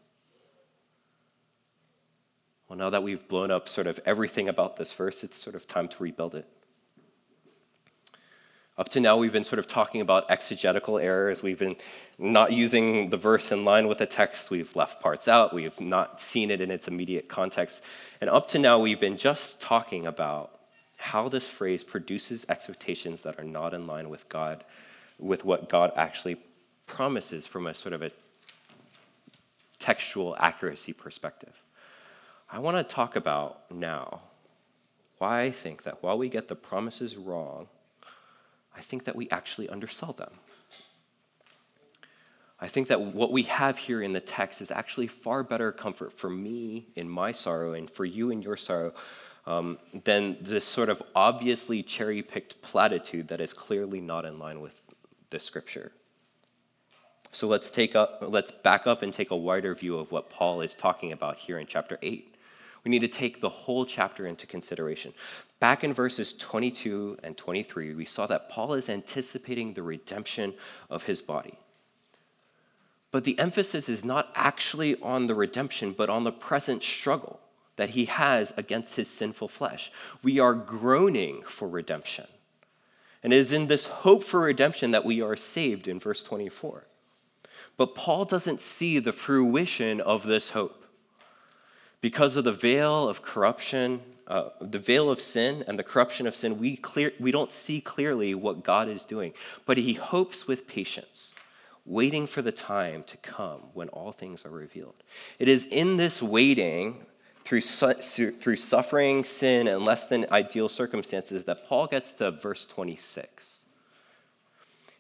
Well, 2.69 2.77
now 2.77 2.91
that 2.91 3.05
we've 3.05 3.29
blown 3.29 3.53
up 3.53 3.69
sort 3.69 3.87
of 3.87 4.01
everything 4.05 4.49
about 4.49 4.75
this 4.75 4.93
verse, 4.93 5.23
it's 5.23 5.37
sort 5.37 5.55
of 5.55 5.69
time 5.69 5.87
to 5.87 6.03
rebuild 6.03 6.35
it. 6.35 6.49
Up 8.83 8.89
to 8.89 8.99
now, 8.99 9.17
we've 9.17 9.33
been 9.33 9.45
sort 9.45 9.61
of 9.61 9.69
talking 9.69 10.01
about 10.01 10.29
exegetical 10.29 10.99
errors. 10.99 11.41
We've 11.41 11.57
been 11.57 11.77
not 12.19 12.51
using 12.51 13.11
the 13.11 13.17
verse 13.17 13.53
in 13.53 13.65
line 13.65 13.87
with 13.87 13.99
the 13.99 14.07
text. 14.07 14.51
We've 14.51 14.75
left 14.75 15.01
parts 15.01 15.29
out. 15.29 15.55
We've 15.55 15.81
not 15.81 16.21
seen 16.21 16.51
it 16.51 16.61
in 16.61 16.69
its 16.73 16.89
immediate 16.89 17.29
context. 17.29 17.81
And 18.21 18.29
up 18.29 18.49
to 18.49 18.59
now, 18.59 18.81
we've 18.81 18.99
been 18.99 19.17
just 19.17 19.61
talking 19.61 20.09
about 20.09 20.59
how 20.97 21.29
this 21.29 21.49
phrase 21.49 21.85
produces 21.85 22.45
expectations 22.49 23.21
that 23.21 23.39
are 23.39 23.45
not 23.45 23.73
in 23.73 23.87
line 23.87 24.09
with 24.09 24.29
God, 24.29 24.65
with 25.17 25.45
what 25.45 25.69
God 25.69 25.93
actually 25.95 26.37
promises 26.89 27.47
from 27.47 27.69
a 27.69 27.75
sort 27.75 27.93
of 27.93 28.03
a 28.03 28.11
textual 29.79 30.35
accuracy 30.41 30.93
perspective. 30.93 31.55
I 32.51 32.59
want 32.59 32.77
to 32.79 32.95
talk 32.95 33.15
about 33.15 33.71
now 33.71 34.23
why 35.19 35.43
I 35.43 35.53
think 35.53 35.85
that 35.85 36.03
while 36.03 36.19
we 36.19 36.29
get 36.29 36.49
the 36.49 36.57
promises 36.57 37.17
wrong, 37.17 37.69
I 38.77 38.81
think 38.81 39.05
that 39.05 39.17
we 39.17 39.29
actually 39.31 39.69
undersell 39.69 40.13
them. 40.13 40.33
I 42.63 42.69
think 42.69 42.87
that 42.89 43.01
what 43.01 43.33
we 43.33 43.43
have 43.45 43.77
here 43.77 44.03
in 44.03 44.13
the 44.13 44.21
text 44.21 44.63
is 44.63 44.71
actually 44.71 45.09
far 45.09 45.43
better 45.43 45.73
comfort 45.73 46.13
for 46.13 46.31
me 46.31 46.87
in 46.95 47.09
my 47.09 47.33
sorrow 47.33 47.73
and 47.73 47.91
for 47.91 48.05
you 48.05 48.31
in 48.31 48.41
your 48.41 48.57
sorrow 48.57 48.95
um, 49.47 49.79
than 50.05 50.37
this 50.41 50.65
sort 50.65 50.89
of 50.89 51.03
obviously 51.17 51.83
cherry 51.83 52.23
picked 52.23 52.63
platitude 52.63 53.27
that 53.29 53.41
is 53.41 53.53
clearly 53.53 54.01
not 54.01 54.25
in 54.25 54.39
line 54.39 54.61
with 54.61 54.81
the 55.31 55.41
scripture. 55.41 55.91
So 57.33 57.49
let's 57.49 57.71
take 57.71 57.97
up, 57.97 58.23
let's 58.29 58.53
back 58.53 58.87
up 58.87 59.03
and 59.03 59.13
take 59.13 59.33
a 59.33 59.37
wider 59.37 59.75
view 59.75 59.99
of 59.99 60.13
what 60.13 60.31
Paul 60.31 60.61
is 60.61 60.75
talking 60.75 61.13
about 61.13 61.39
here 61.39 61.59
in 61.59 61.67
chapter 61.67 61.99
8. 62.03 62.32
We 62.85 62.91
need 62.91 63.01
to 63.01 63.09
take 63.09 63.41
the 63.41 63.49
whole 63.49 63.87
chapter 63.87 64.27
into 64.27 64.47
consideration. 64.47 65.13
Back 65.61 65.85
in 65.85 65.93
verses 65.93 66.33
22 66.33 67.19
and 67.23 67.37
23, 67.37 67.95
we 67.95 68.05
saw 68.05 68.27
that 68.27 68.49
Paul 68.49 68.75
is 68.75 68.89
anticipating 68.89 69.73
the 69.73 69.83
redemption 69.83 70.55
of 70.91 71.05
his 71.05 71.23
body. 71.23 71.59
But 73.13 73.25
the 73.25 73.39
emphasis 73.39 73.89
is 73.89 74.05
not 74.05 74.33
actually 74.35 75.01
on 75.01 75.27
the 75.27 75.35
redemption, 75.35 75.95
but 75.97 76.11
on 76.11 76.25
the 76.25 76.33
present 76.33 76.83
struggle 76.83 77.39
that 77.77 77.91
he 77.91 78.07
has 78.07 78.53
against 78.57 78.97
his 78.97 79.09
sinful 79.09 79.49
flesh. 79.49 79.93
We 80.23 80.41
are 80.41 80.55
groaning 80.55 81.43
for 81.47 81.69
redemption. 81.69 82.27
And 83.23 83.33
it 83.33 83.37
is 83.37 83.53
in 83.53 83.69
this 83.69 83.87
hope 83.87 84.25
for 84.25 84.41
redemption 84.41 84.91
that 84.91 85.05
we 85.05 85.23
are 85.23 85.37
saved 85.37 85.87
in 85.87 86.01
verse 86.01 86.23
24. 86.23 86.85
But 87.77 87.95
Paul 87.95 88.25
doesn't 88.25 88.61
see 88.61 88.99
the 88.99 89.13
fruition 89.13 90.01
of 90.01 90.25
this 90.27 90.51
hope 90.51 90.82
because 92.03 92.37
of 92.37 92.45
the 92.45 92.53
veil 92.53 93.09
of 93.09 93.23
corruption, 93.23 94.03
uh, 94.27 94.51
the 94.61 94.79
veil 94.79 95.09
of 95.09 95.21
sin 95.21 95.65
and 95.67 95.79
the 95.79 95.85
corruption 95.85 96.27
of 96.27 96.37
sin, 96.37 96.59
we, 96.59 96.77
clear, 96.77 97.13
we 97.19 97.31
don't 97.31 97.53
see 97.53 97.81
clearly 97.81 98.35
what 98.35 98.63
God 98.63 98.89
is 98.89 99.05
doing. 99.05 99.33
But 99.65 99.79
he 99.79 99.95
hopes 99.95 100.47
with 100.47 100.67
patience, 100.67 101.33
waiting 101.87 102.27
for 102.27 102.43
the 102.43 102.53
time 102.53 103.05
to 103.05 103.17
come 103.19 103.61
when 103.73 103.89
all 103.91 104.13
things 104.13 104.45
are 104.45 104.51
revealed. 104.51 104.97
It 105.39 105.49
is 105.49 105.65
in 105.71 105.97
this 105.97 106.21
waiting, 106.21 107.07
through, 107.45 107.61
through 107.61 108.57
suffering, 108.57 109.25
sin, 109.25 109.69
and 109.69 109.85
less 109.85 110.07
than 110.07 110.27
ideal 110.33 110.69
circumstances, 110.69 111.45
that 111.45 111.67
Paul 111.67 111.87
gets 111.87 112.13
to 112.15 112.33
verse 112.33 112.65
26. 112.65 113.61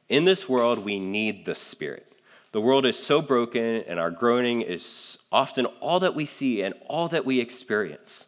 In 0.08 0.24
this 0.24 0.48
world, 0.48 0.78
we 0.78 1.00
need 1.00 1.44
the 1.44 1.54
Spirit. 1.54 2.11
The 2.52 2.60
world 2.60 2.84
is 2.84 2.98
so 2.98 3.22
broken, 3.22 3.82
and 3.86 3.98
our 3.98 4.10
groaning 4.10 4.60
is 4.60 5.16
often 5.32 5.64
all 5.80 6.00
that 6.00 6.14
we 6.14 6.26
see 6.26 6.62
and 6.62 6.74
all 6.86 7.08
that 7.08 7.24
we 7.24 7.40
experience. 7.40 8.26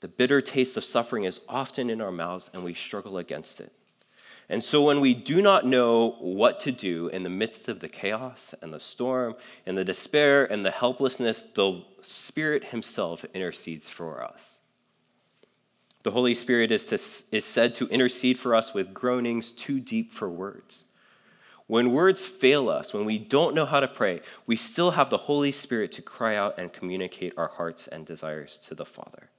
The 0.00 0.08
bitter 0.08 0.42
taste 0.42 0.76
of 0.76 0.84
suffering 0.84 1.24
is 1.24 1.40
often 1.48 1.88
in 1.88 2.02
our 2.02 2.12
mouths, 2.12 2.50
and 2.52 2.62
we 2.62 2.74
struggle 2.74 3.16
against 3.16 3.60
it. 3.60 3.72
And 4.50 4.62
so, 4.62 4.82
when 4.82 5.00
we 5.00 5.14
do 5.14 5.40
not 5.40 5.66
know 5.66 6.16
what 6.20 6.60
to 6.60 6.72
do 6.72 7.08
in 7.08 7.22
the 7.22 7.30
midst 7.30 7.68
of 7.68 7.80
the 7.80 7.88
chaos 7.88 8.54
and 8.60 8.70
the 8.70 8.80
storm 8.80 9.36
and 9.64 9.78
the 9.78 9.84
despair 9.86 10.44
and 10.44 10.62
the 10.62 10.70
helplessness, 10.70 11.42
the 11.54 11.82
Spirit 12.02 12.64
Himself 12.64 13.24
intercedes 13.32 13.88
for 13.88 14.22
us. 14.22 14.60
The 16.02 16.10
Holy 16.10 16.34
Spirit 16.34 16.70
is, 16.70 16.84
to, 16.86 16.98
is 17.34 17.46
said 17.46 17.74
to 17.76 17.88
intercede 17.88 18.38
for 18.38 18.54
us 18.54 18.74
with 18.74 18.92
groanings 18.92 19.50
too 19.50 19.80
deep 19.80 20.12
for 20.12 20.28
words. 20.28 20.84
When 21.66 21.92
words 21.92 22.24
fail 22.24 22.68
us, 22.68 22.92
when 22.92 23.06
we 23.06 23.18
don't 23.18 23.54
know 23.54 23.64
how 23.64 23.80
to 23.80 23.88
pray, 23.88 24.20
we 24.46 24.56
still 24.56 24.90
have 24.90 25.08
the 25.08 25.16
Holy 25.16 25.50
Spirit 25.52 25.92
to 25.92 26.02
cry 26.02 26.36
out 26.36 26.58
and 26.58 26.72
communicate 26.72 27.32
our 27.38 27.48
hearts 27.48 27.86
and 27.86 28.04
desires 28.04 28.58
to 28.58 28.74
the 28.74 28.84
Father. 28.84 29.30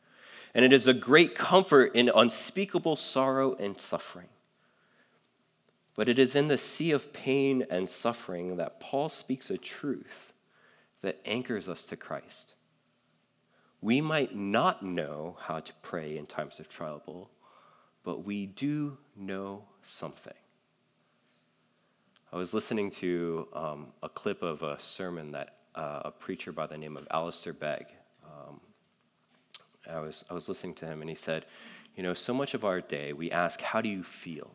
And 0.55 0.65
it 0.65 0.73
is 0.73 0.87
a 0.87 0.93
great 0.93 1.35
comfort 1.35 1.93
in 1.95 2.09
unspeakable 2.09 2.95
sorrow 2.95 3.55
and 3.55 3.79
suffering. 3.79 4.29
But 5.95 6.09
it 6.09 6.17
is 6.17 6.35
in 6.35 6.47
the 6.47 6.57
sea 6.57 6.91
of 6.91 7.13
pain 7.13 7.65
and 7.69 7.89
suffering 7.89 8.57
that 8.57 8.79
Paul 8.79 9.09
speaks 9.09 9.49
a 9.49 9.57
truth 9.57 10.33
that 11.01 11.21
anchors 11.25 11.69
us 11.69 11.83
to 11.83 11.95
Christ. 11.95 12.55
We 13.81 14.01
might 14.01 14.35
not 14.35 14.83
know 14.83 15.37
how 15.39 15.59
to 15.59 15.73
pray 15.83 16.17
in 16.17 16.25
times 16.25 16.59
of 16.59 16.67
trouble, 16.67 17.29
but 18.03 18.25
we 18.25 18.47
do 18.47 18.97
know 19.15 19.65
something. 19.83 20.33
I 22.35 22.37
was 22.37 22.53
listening 22.53 22.91
to 22.91 23.47
um, 23.53 23.87
a 24.03 24.09
clip 24.09 24.43
of 24.43 24.61
a 24.61 24.77
sermon 24.77 25.31
that 25.31 25.55
uh, 25.73 26.01
a 26.03 26.11
preacher 26.11 26.51
by 26.51 26.67
the 26.67 26.77
name 26.77 26.97
of 26.97 27.07
Alistair 27.09 27.53
Begg. 27.53 27.85
Um, 28.25 28.59
I 29.89 30.01
was 30.01 30.25
I 30.29 30.33
was 30.33 30.49
listening 30.49 30.73
to 30.75 30.85
him, 30.85 30.99
and 30.99 31.09
he 31.09 31.15
said, 31.15 31.45
"You 31.95 32.03
know, 32.03 32.13
so 32.13 32.33
much 32.33 32.53
of 32.53 32.65
our 32.65 32.81
day 32.81 33.13
we 33.13 33.31
ask, 33.31 33.61
how 33.61 33.79
do 33.79 33.87
you 33.87 34.03
feel?" 34.03 34.51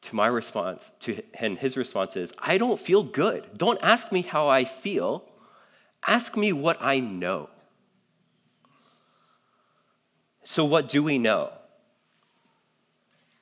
To 0.00 0.16
my 0.16 0.26
response, 0.26 0.90
to 1.00 1.22
and 1.34 1.58
his 1.58 1.76
response 1.76 2.16
is, 2.16 2.32
"I 2.38 2.56
don't 2.56 2.80
feel 2.80 3.02
good. 3.02 3.58
Don't 3.58 3.78
ask 3.82 4.10
me 4.10 4.22
how 4.22 4.48
I 4.48 4.64
feel. 4.64 5.22
Ask 6.06 6.34
me 6.34 6.54
what 6.54 6.78
I 6.80 6.98
know." 6.98 7.50
So, 10.44 10.64
what 10.64 10.88
do 10.88 11.02
we 11.02 11.18
know? 11.18 11.52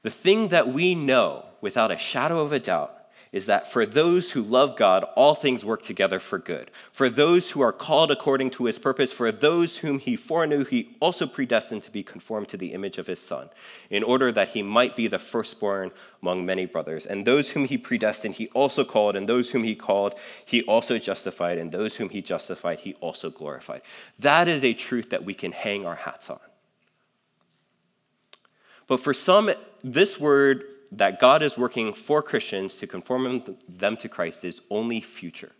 The 0.07 0.11
thing 0.13 0.51
that 0.51 0.69
we 0.69 0.95
know 0.95 1.47
without 1.61 1.91
a 1.91 1.99
shadow 1.99 2.39
of 2.39 2.53
a 2.53 2.61
doubt 2.61 2.97
is 3.33 3.47
that 3.47 3.73
for 3.73 3.85
those 3.85 4.31
who 4.31 4.41
love 4.41 4.77
God, 4.77 5.03
all 5.17 5.35
things 5.35 5.65
work 5.65 5.83
together 5.83 6.21
for 6.21 6.39
good. 6.39 6.71
For 6.93 7.11
those 7.11 7.51
who 7.51 7.61
are 7.61 7.73
called 7.73 8.13
according 8.13 8.51
to 8.51 8.67
his 8.67 8.79
purpose, 8.79 9.13
for 9.13 9.33
those 9.33 9.79
whom 9.79 9.99
he 9.99 10.15
foreknew, 10.15 10.65
he 10.65 10.97
also 11.01 11.27
predestined 11.27 11.83
to 11.83 11.91
be 11.91 12.05
conformed 12.05 12.47
to 12.51 12.57
the 12.57 12.73
image 12.73 12.99
of 12.99 13.09
his 13.09 13.19
Son, 13.19 13.51
in 13.91 14.05
order 14.05 14.31
that 14.31 14.51
he 14.51 14.63
might 14.63 14.95
be 14.95 15.09
the 15.09 15.19
firstborn 15.19 15.91
among 16.23 16.47
many 16.47 16.67
brothers. 16.67 17.07
And 17.07 17.27
those 17.27 17.51
whom 17.51 17.65
he 17.65 17.77
predestined, 17.77 18.37
he 18.37 18.47
also 18.51 18.85
called, 18.85 19.17
and 19.17 19.29
those 19.29 19.51
whom 19.51 19.65
he 19.65 19.75
called, 19.75 20.15
he 20.45 20.63
also 20.63 20.99
justified, 20.99 21.59
and 21.59 21.73
those 21.73 21.97
whom 21.97 22.11
he 22.11 22.23
justified, 22.23 22.79
he 22.79 22.95
also 23.01 23.29
glorified. 23.29 23.83
That 24.21 24.47
is 24.47 24.63
a 24.63 24.73
truth 24.73 25.11
that 25.11 25.25
we 25.25 25.35
can 25.35 25.51
hang 25.51 25.85
our 25.85 25.97
hats 25.97 26.31
on. 26.31 26.39
But 28.87 29.01
for 29.01 29.15
some, 29.15 29.51
this 29.83 30.21
word 30.21 30.65
that 30.93 31.21
God 31.21 31.43
is 31.43 31.59
working 31.59 31.93
for 31.93 32.23
Christians 32.23 32.77
to 32.77 32.87
conform 32.87 33.43
them 33.69 33.97
to 33.99 34.09
Christ 34.09 34.45
is 34.45 34.61
only 34.71 35.01
future. 35.01 35.53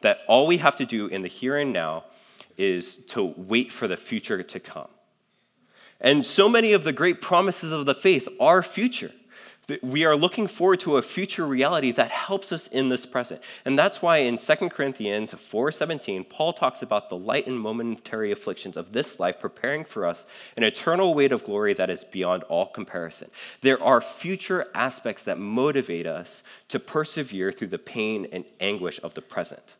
That 0.00 0.18
all 0.26 0.46
we 0.46 0.56
have 0.56 0.76
to 0.76 0.84
do 0.84 1.06
in 1.06 1.22
the 1.22 1.28
here 1.28 1.58
and 1.58 1.72
now 1.72 2.04
is 2.58 2.96
to 3.08 3.22
wait 3.36 3.72
for 3.72 3.86
the 3.86 3.96
future 3.96 4.42
to 4.42 4.60
come. 4.60 4.88
And 6.00 6.26
so 6.26 6.48
many 6.48 6.72
of 6.72 6.82
the 6.82 6.92
great 6.92 7.22
promises 7.22 7.70
of 7.70 7.86
the 7.86 7.94
faith 7.94 8.28
are 8.40 8.62
future. 8.62 9.12
We 9.80 10.04
are 10.04 10.16
looking 10.16 10.48
forward 10.48 10.80
to 10.80 10.96
a 10.96 11.02
future 11.02 11.46
reality 11.46 11.92
that 11.92 12.10
helps 12.10 12.50
us 12.50 12.66
in 12.66 12.88
this 12.88 13.06
present. 13.06 13.40
And 13.64 13.78
that's 13.78 14.02
why 14.02 14.18
in 14.18 14.36
2 14.36 14.70
Corinthians 14.70 15.32
4:17, 15.32 16.24
Paul 16.24 16.52
talks 16.52 16.82
about 16.82 17.08
the 17.08 17.16
light 17.16 17.46
and 17.46 17.58
momentary 17.58 18.32
afflictions 18.32 18.76
of 18.76 18.92
this 18.92 19.20
life 19.20 19.38
preparing 19.38 19.84
for 19.84 20.04
us 20.04 20.26
an 20.56 20.64
eternal 20.64 21.14
weight 21.14 21.30
of 21.30 21.44
glory 21.44 21.74
that 21.74 21.90
is 21.90 22.02
beyond 22.02 22.42
all 22.44 22.66
comparison. 22.66 23.30
There 23.60 23.80
are 23.80 24.00
future 24.00 24.66
aspects 24.74 25.22
that 25.22 25.38
motivate 25.38 26.08
us 26.08 26.42
to 26.68 26.80
persevere 26.80 27.52
through 27.52 27.68
the 27.68 27.78
pain 27.78 28.26
and 28.32 28.44
anguish 28.60 28.98
of 29.04 29.14
the 29.14 29.22
present. 29.22 29.76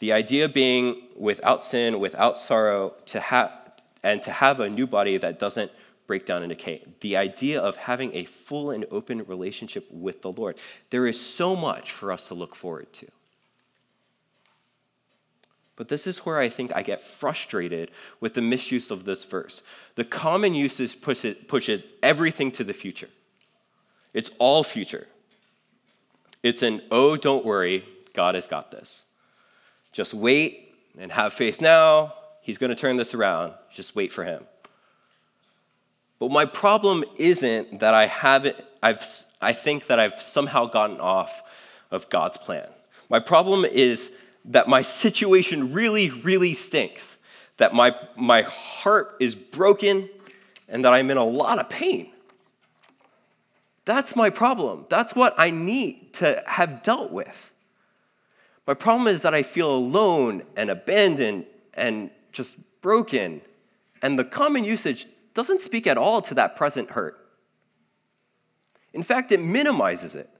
The 0.00 0.12
idea 0.12 0.48
being 0.48 1.08
without 1.16 1.64
sin, 1.64 2.00
without 2.00 2.38
sorrow, 2.38 2.94
to 3.06 3.20
have 3.20 3.52
and 4.02 4.22
to 4.22 4.30
have 4.30 4.60
a 4.60 4.68
new 4.68 4.86
body 4.86 5.16
that 5.16 5.38
doesn't 5.38 5.72
break 6.06 6.26
down 6.26 6.42
and 6.42 6.50
decay. 6.50 6.84
The 7.00 7.16
idea 7.16 7.60
of 7.60 7.76
having 7.76 8.14
a 8.14 8.24
full 8.24 8.70
and 8.70 8.84
open 8.90 9.24
relationship 9.26 9.86
with 9.90 10.22
the 10.22 10.32
Lord. 10.32 10.56
There 10.90 11.06
is 11.06 11.20
so 11.20 11.56
much 11.56 11.92
for 11.92 12.12
us 12.12 12.28
to 12.28 12.34
look 12.34 12.54
forward 12.54 12.92
to. 12.94 13.06
But 15.76 15.88
this 15.88 16.06
is 16.06 16.20
where 16.20 16.38
I 16.38 16.48
think 16.48 16.74
I 16.74 16.82
get 16.82 17.02
frustrated 17.02 17.90
with 18.20 18.32
the 18.32 18.40
misuse 18.40 18.90
of 18.90 19.04
this 19.04 19.24
verse. 19.24 19.62
The 19.94 20.04
common 20.04 20.54
usage 20.54 20.98
pushes 21.00 21.86
everything 22.02 22.50
to 22.52 22.64
the 22.64 22.72
future, 22.72 23.10
it's 24.14 24.30
all 24.38 24.64
future. 24.64 25.06
It's 26.42 26.62
an, 26.62 26.82
oh, 26.92 27.16
don't 27.16 27.44
worry, 27.44 27.84
God 28.14 28.36
has 28.36 28.46
got 28.46 28.70
this. 28.70 29.02
Just 29.90 30.14
wait 30.14 30.74
and 30.96 31.10
have 31.10 31.32
faith 31.32 31.60
now. 31.60 32.14
He's 32.40 32.58
going 32.58 32.70
to 32.70 32.76
turn 32.76 32.96
this 32.96 33.14
around. 33.14 33.54
Just 33.72 33.96
wait 33.96 34.12
for 34.12 34.22
him. 34.22 34.44
But 36.18 36.30
my 36.30 36.46
problem 36.46 37.04
isn't 37.16 37.80
that 37.80 37.94
I 37.94 38.06
haven't, 38.06 38.56
I've, 38.82 39.04
I 39.40 39.52
think 39.52 39.86
that 39.88 39.98
I've 40.00 40.20
somehow 40.20 40.66
gotten 40.66 41.00
off 41.00 41.42
of 41.90 42.08
God's 42.08 42.36
plan. 42.36 42.68
My 43.08 43.20
problem 43.20 43.64
is 43.64 44.10
that 44.46 44.68
my 44.68 44.82
situation 44.82 45.72
really, 45.72 46.10
really 46.10 46.54
stinks, 46.54 47.16
that 47.58 47.74
my, 47.74 47.94
my 48.16 48.42
heart 48.42 49.16
is 49.20 49.34
broken, 49.34 50.08
and 50.68 50.84
that 50.84 50.92
I'm 50.92 51.10
in 51.10 51.16
a 51.16 51.24
lot 51.24 51.58
of 51.58 51.68
pain. 51.68 52.10
That's 53.84 54.16
my 54.16 54.30
problem. 54.30 54.86
That's 54.88 55.14
what 55.14 55.34
I 55.38 55.50
need 55.50 56.14
to 56.14 56.42
have 56.46 56.82
dealt 56.82 57.12
with. 57.12 57.52
My 58.66 58.74
problem 58.74 59.06
is 59.06 59.22
that 59.22 59.32
I 59.32 59.44
feel 59.44 59.70
alone 59.70 60.42
and 60.56 60.70
abandoned 60.70 61.46
and 61.74 62.10
just 62.32 62.56
broken. 62.82 63.40
And 64.02 64.18
the 64.18 64.24
common 64.24 64.64
usage 64.64 65.06
doesn't 65.36 65.60
speak 65.60 65.86
at 65.86 65.98
all 65.98 66.22
to 66.22 66.34
that 66.34 66.56
present 66.56 66.90
hurt. 66.90 67.18
In 68.94 69.02
fact, 69.02 69.30
it 69.32 69.38
minimizes 69.38 70.14
it. 70.14 70.30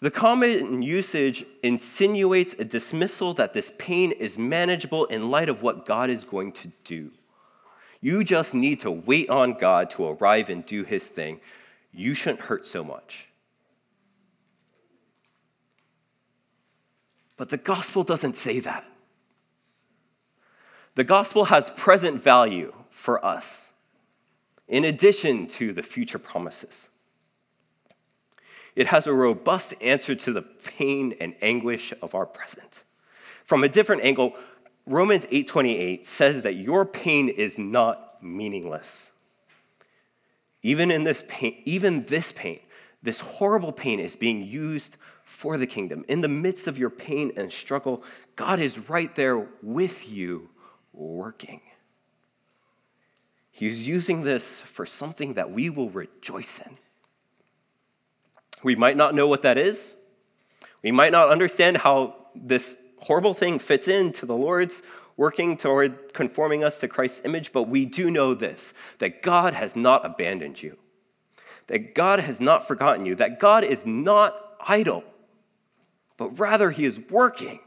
The 0.00 0.10
common 0.10 0.80
usage 0.80 1.44
insinuates 1.62 2.54
a 2.58 2.64
dismissal 2.64 3.34
that 3.34 3.52
this 3.52 3.72
pain 3.76 4.12
is 4.12 4.38
manageable 4.38 5.04
in 5.04 5.30
light 5.30 5.50
of 5.50 5.62
what 5.62 5.84
God 5.84 6.08
is 6.08 6.24
going 6.24 6.52
to 6.52 6.72
do. 6.84 7.10
You 8.00 8.24
just 8.24 8.54
need 8.54 8.80
to 8.80 8.90
wait 8.90 9.28
on 9.28 9.58
God 9.58 9.90
to 9.90 10.06
arrive 10.08 10.48
and 10.48 10.64
do 10.64 10.82
his 10.82 11.04
thing. 11.04 11.40
You 11.92 12.14
shouldn't 12.14 12.40
hurt 12.40 12.66
so 12.66 12.82
much. 12.82 13.26
But 17.36 17.50
the 17.50 17.58
gospel 17.58 18.02
doesn't 18.02 18.36
say 18.36 18.60
that. 18.60 18.84
The 20.94 21.04
gospel 21.04 21.44
has 21.44 21.70
present 21.70 22.22
value 22.22 22.72
for 22.98 23.24
us, 23.24 23.70
in 24.66 24.84
addition 24.84 25.46
to 25.46 25.72
the 25.72 25.84
future 25.84 26.18
promises. 26.18 26.88
It 28.74 28.88
has 28.88 29.06
a 29.06 29.12
robust 29.12 29.72
answer 29.80 30.16
to 30.16 30.32
the 30.32 30.42
pain 30.42 31.14
and 31.20 31.36
anguish 31.40 31.94
of 32.02 32.16
our 32.16 32.26
present. 32.26 32.82
From 33.44 33.62
a 33.62 33.68
different 33.68 34.02
angle, 34.02 34.36
Romans 34.84 35.26
8:28 35.30 36.06
says 36.06 36.42
that 36.42 36.56
your 36.56 36.84
pain 36.84 37.28
is 37.28 37.56
not 37.56 38.22
meaningless. 38.22 39.12
Even 40.62 40.90
in 40.90 41.04
this 41.04 41.24
pain, 41.28 41.62
even 41.64 42.04
this 42.06 42.32
pain, 42.32 42.58
this 43.00 43.20
horrible 43.20 43.72
pain 43.72 44.00
is 44.00 44.16
being 44.16 44.42
used 44.42 44.96
for 45.24 45.56
the 45.56 45.68
kingdom. 45.68 46.04
In 46.08 46.20
the 46.20 46.28
midst 46.28 46.66
of 46.66 46.76
your 46.76 46.90
pain 46.90 47.32
and 47.36 47.52
struggle, 47.52 48.02
God 48.34 48.58
is 48.58 48.90
right 48.90 49.14
there 49.14 49.46
with 49.62 50.08
you 50.08 50.50
working. 50.92 51.60
He's 53.58 53.88
using 53.88 54.22
this 54.22 54.60
for 54.60 54.86
something 54.86 55.34
that 55.34 55.50
we 55.50 55.68
will 55.68 55.90
rejoice 55.90 56.60
in. 56.64 56.78
We 58.62 58.76
might 58.76 58.96
not 58.96 59.16
know 59.16 59.26
what 59.26 59.42
that 59.42 59.58
is. 59.58 59.96
We 60.84 60.92
might 60.92 61.10
not 61.10 61.30
understand 61.30 61.76
how 61.76 62.14
this 62.36 62.76
horrible 62.98 63.34
thing 63.34 63.58
fits 63.58 63.88
into 63.88 64.26
the 64.26 64.36
Lord's 64.36 64.84
working 65.16 65.56
toward 65.56 66.14
conforming 66.14 66.62
us 66.62 66.76
to 66.76 66.86
Christ's 66.86 67.22
image, 67.24 67.52
but 67.52 67.64
we 67.64 67.84
do 67.84 68.12
know 68.12 68.32
this 68.32 68.74
that 69.00 69.22
God 69.22 69.54
has 69.54 69.74
not 69.74 70.06
abandoned 70.06 70.62
you, 70.62 70.78
that 71.66 71.96
God 71.96 72.20
has 72.20 72.40
not 72.40 72.68
forgotten 72.68 73.04
you, 73.04 73.16
that 73.16 73.40
God 73.40 73.64
is 73.64 73.84
not 73.84 74.54
idle, 74.68 75.02
but 76.16 76.38
rather 76.38 76.70
He 76.70 76.84
is 76.84 77.00
working, 77.10 77.58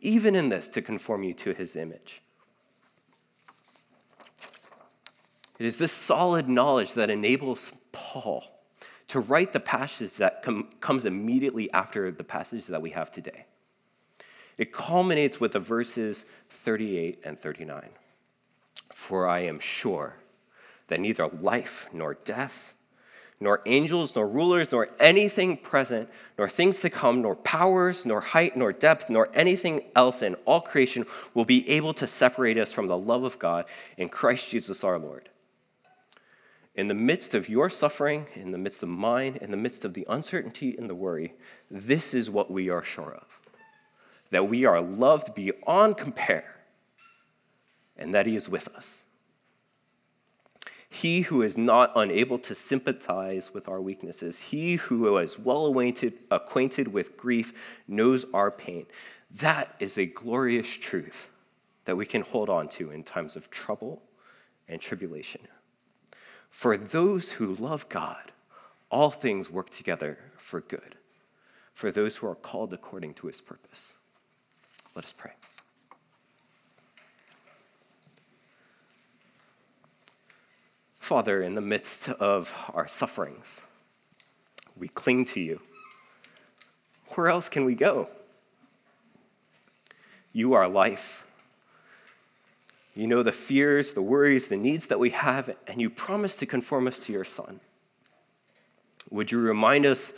even 0.00 0.34
in 0.34 0.48
this, 0.48 0.66
to 0.70 0.80
conform 0.80 1.24
you 1.24 1.34
to 1.34 1.52
His 1.52 1.76
image. 1.76 2.22
It 5.60 5.66
is 5.66 5.76
this 5.76 5.92
solid 5.92 6.48
knowledge 6.48 6.94
that 6.94 7.10
enables 7.10 7.70
Paul 7.92 8.44
to 9.08 9.20
write 9.20 9.52
the 9.52 9.60
passage 9.60 10.16
that 10.16 10.42
com- 10.42 10.70
comes 10.80 11.04
immediately 11.04 11.70
after 11.72 12.10
the 12.10 12.24
passage 12.24 12.64
that 12.68 12.80
we 12.80 12.88
have 12.90 13.10
today. 13.12 13.44
It 14.56 14.72
culminates 14.72 15.38
with 15.38 15.52
the 15.52 15.60
verses 15.60 16.24
38 16.48 17.20
and 17.24 17.38
39. 17.38 17.90
For 18.94 19.28
I 19.28 19.40
am 19.40 19.60
sure 19.60 20.16
that 20.88 20.98
neither 20.98 21.28
life 21.28 21.88
nor 21.92 22.14
death, 22.14 22.72
nor 23.38 23.60
angels, 23.66 24.14
nor 24.16 24.26
rulers, 24.26 24.68
nor 24.72 24.88
anything 24.98 25.58
present, 25.58 26.08
nor 26.38 26.48
things 26.48 26.78
to 26.78 26.88
come, 26.88 27.20
nor 27.20 27.36
powers, 27.36 28.06
nor 28.06 28.22
height, 28.22 28.56
nor 28.56 28.72
depth, 28.72 29.10
nor 29.10 29.28
anything 29.34 29.82
else 29.94 30.22
in 30.22 30.36
all 30.46 30.62
creation 30.62 31.04
will 31.34 31.44
be 31.44 31.68
able 31.68 31.92
to 31.92 32.06
separate 32.06 32.56
us 32.56 32.72
from 32.72 32.86
the 32.86 32.96
love 32.96 33.24
of 33.24 33.38
God 33.38 33.66
in 33.98 34.08
Christ 34.08 34.48
Jesus 34.48 34.84
our 34.84 34.98
Lord. 34.98 35.29
In 36.80 36.88
the 36.88 36.94
midst 36.94 37.34
of 37.34 37.46
your 37.46 37.68
suffering, 37.68 38.26
in 38.34 38.52
the 38.52 38.56
midst 38.56 38.82
of 38.82 38.88
mine, 38.88 39.36
in 39.42 39.50
the 39.50 39.56
midst 39.58 39.84
of 39.84 39.92
the 39.92 40.06
uncertainty 40.08 40.78
and 40.78 40.88
the 40.88 40.94
worry, 40.94 41.34
this 41.70 42.14
is 42.14 42.30
what 42.30 42.50
we 42.50 42.70
are 42.70 42.82
sure 42.82 43.12
of 43.12 43.26
that 44.30 44.48
we 44.48 44.64
are 44.64 44.80
loved 44.80 45.34
beyond 45.34 45.98
compare, 45.98 46.56
and 47.98 48.14
that 48.14 48.24
He 48.24 48.34
is 48.34 48.48
with 48.48 48.66
us. 48.68 49.02
He 50.88 51.20
who 51.20 51.42
is 51.42 51.58
not 51.58 51.92
unable 51.96 52.38
to 52.38 52.54
sympathize 52.54 53.52
with 53.52 53.68
our 53.68 53.82
weaknesses, 53.82 54.38
he 54.38 54.76
who 54.76 55.18
is 55.18 55.38
well 55.38 55.66
acquainted, 55.66 56.88
with 56.88 57.14
grief, 57.18 57.52
knows 57.88 58.24
our 58.32 58.50
pain. 58.50 58.86
That 59.32 59.76
is 59.80 59.98
a 59.98 60.06
glorious 60.06 60.68
truth 60.68 61.28
that 61.84 61.96
we 61.96 62.06
can 62.06 62.22
hold 62.22 62.48
on 62.48 62.70
to 62.70 62.90
in 62.90 63.02
times 63.02 63.36
of 63.36 63.50
trouble 63.50 64.00
and 64.66 64.80
tribulation. 64.80 65.42
For 66.50 66.76
those 66.76 67.32
who 67.32 67.54
love 67.54 67.88
God, 67.88 68.32
all 68.90 69.10
things 69.10 69.50
work 69.50 69.70
together 69.70 70.18
for 70.36 70.60
good, 70.60 70.96
for 71.72 71.90
those 71.90 72.16
who 72.16 72.26
are 72.26 72.34
called 72.34 72.72
according 72.72 73.14
to 73.14 73.28
his 73.28 73.40
purpose. 73.40 73.94
Let 74.94 75.04
us 75.04 75.12
pray. 75.12 75.32
Father, 80.98 81.42
in 81.42 81.54
the 81.54 81.60
midst 81.60 82.08
of 82.08 82.52
our 82.72 82.86
sufferings, 82.86 83.62
we 84.76 84.88
cling 84.88 85.24
to 85.26 85.40
you. 85.40 85.60
Where 87.14 87.28
else 87.28 87.48
can 87.48 87.64
we 87.64 87.74
go? 87.74 88.08
You 90.32 90.52
are 90.54 90.68
life. 90.68 91.24
You 92.94 93.06
know 93.06 93.22
the 93.22 93.32
fears, 93.32 93.92
the 93.92 94.02
worries, 94.02 94.46
the 94.46 94.56
needs 94.56 94.86
that 94.88 94.98
we 94.98 95.10
have, 95.10 95.54
and 95.66 95.80
you 95.80 95.90
promise 95.90 96.34
to 96.36 96.46
conform 96.46 96.86
us 96.86 96.98
to 97.00 97.12
your 97.12 97.24
Son. 97.24 97.60
Would 99.10 99.32
you 99.32 99.38
remind 99.38 99.86
us 99.86 100.12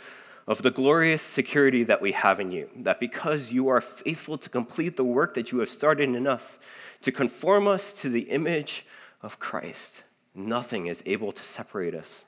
of 0.47 0.61
the 0.61 0.71
glorious 0.71 1.21
security 1.21 1.83
that 1.85 2.01
we 2.01 2.11
have 2.11 2.39
in 2.39 2.51
you, 2.51 2.69
that 2.77 2.99
because 2.99 3.51
you 3.51 3.69
are 3.69 3.79
faithful 3.79 4.37
to 4.37 4.49
complete 4.49 4.97
the 4.97 5.03
work 5.03 5.33
that 5.35 5.51
you 5.51 5.59
have 5.59 5.69
started 5.69 6.09
in 6.09 6.27
us, 6.27 6.59
to 7.01 7.11
conform 7.11 7.67
us 7.67 7.93
to 7.93 8.09
the 8.09 8.21
image 8.21 8.85
of 9.21 9.39
Christ, 9.39 10.03
nothing 10.35 10.87
is 10.87 11.01
able 11.05 11.31
to 11.31 11.43
separate 11.43 11.95
us 11.95 12.25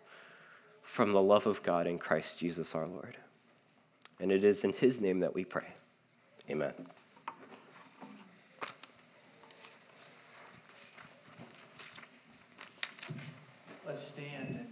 from 0.82 1.12
the 1.12 1.22
love 1.22 1.46
of 1.46 1.62
God 1.62 1.88
in 1.88 2.00
Christ 2.00 2.40
Jesus 2.40 2.74
our 2.74 2.88
Lord. 2.88 3.18
And 4.20 4.32
it 4.32 4.46
is 4.46 4.64
in 4.64 4.72
his 4.72 5.02
name 5.02 5.20
that 5.20 5.36
we 5.36 5.44
pray. 5.44 5.68
Amen. 6.50 6.74
Let's 13.88 14.02
stand. 14.02 14.66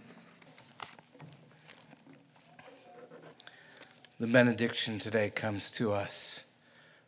The 4.18 4.26
benediction 4.26 4.98
today 4.98 5.30
comes 5.30 5.70
to 5.72 5.92
us 5.92 6.42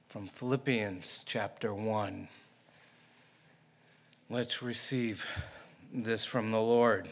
from 0.08 0.28
Philippians 0.28 1.24
chapter 1.26 1.74
1. 1.74 2.28
Let's 4.30 4.62
receive 4.62 5.26
this 5.92 6.24
from 6.24 6.52
the 6.52 6.60
Lord. 6.60 7.08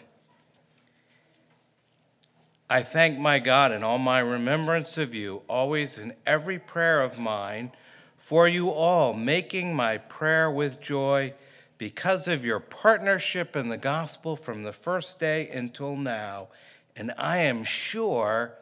I 2.71 2.85
thank 2.85 3.19
my 3.19 3.41
God 3.41 3.73
in 3.73 3.83
all 3.83 3.99
my 3.99 4.21
remembrance 4.21 4.97
of 4.97 5.13
you, 5.13 5.43
always 5.49 5.99
in 5.99 6.15
every 6.25 6.61
prayer 6.61 7.03
of 7.03 7.19
mine, 7.19 7.73
for 8.17 8.47
you 8.47 8.71
all, 8.71 9.13
making 9.13 9.75
my 9.75 9.99
prayer 9.99 10.49
with 10.49 10.81
joy 10.81 11.35
because 11.79 12.29
of 12.29 12.45
your 12.45 12.61
partnership 12.61 13.57
in 13.57 13.69
the 13.69 13.77
gospel 13.77 14.37
from 14.37 14.63
the 14.63 14.73
first 14.73 15.19
day 15.19 15.49
until 15.49 15.97
now. 15.97 16.49
And 16.97 17.13
I 17.19 17.39
am 17.39 17.65
sure 17.65 18.55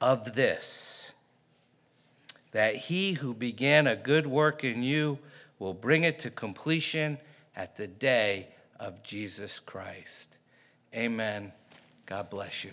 of 0.00 0.34
this 0.34 1.12
that 2.52 2.76
he 2.76 3.14
who 3.14 3.34
began 3.34 3.86
a 3.86 3.96
good 3.96 4.26
work 4.26 4.62
in 4.62 4.82
you 4.82 5.18
will 5.58 5.74
bring 5.74 6.04
it 6.04 6.20
to 6.20 6.30
completion 6.30 7.18
at 7.56 7.76
the 7.76 7.86
day 7.86 8.48
of 8.78 9.02
Jesus 9.02 9.58
Christ. 9.58 10.38
Amen. 10.94 11.52
God 12.06 12.30
bless 12.30 12.62
you. 12.62 12.72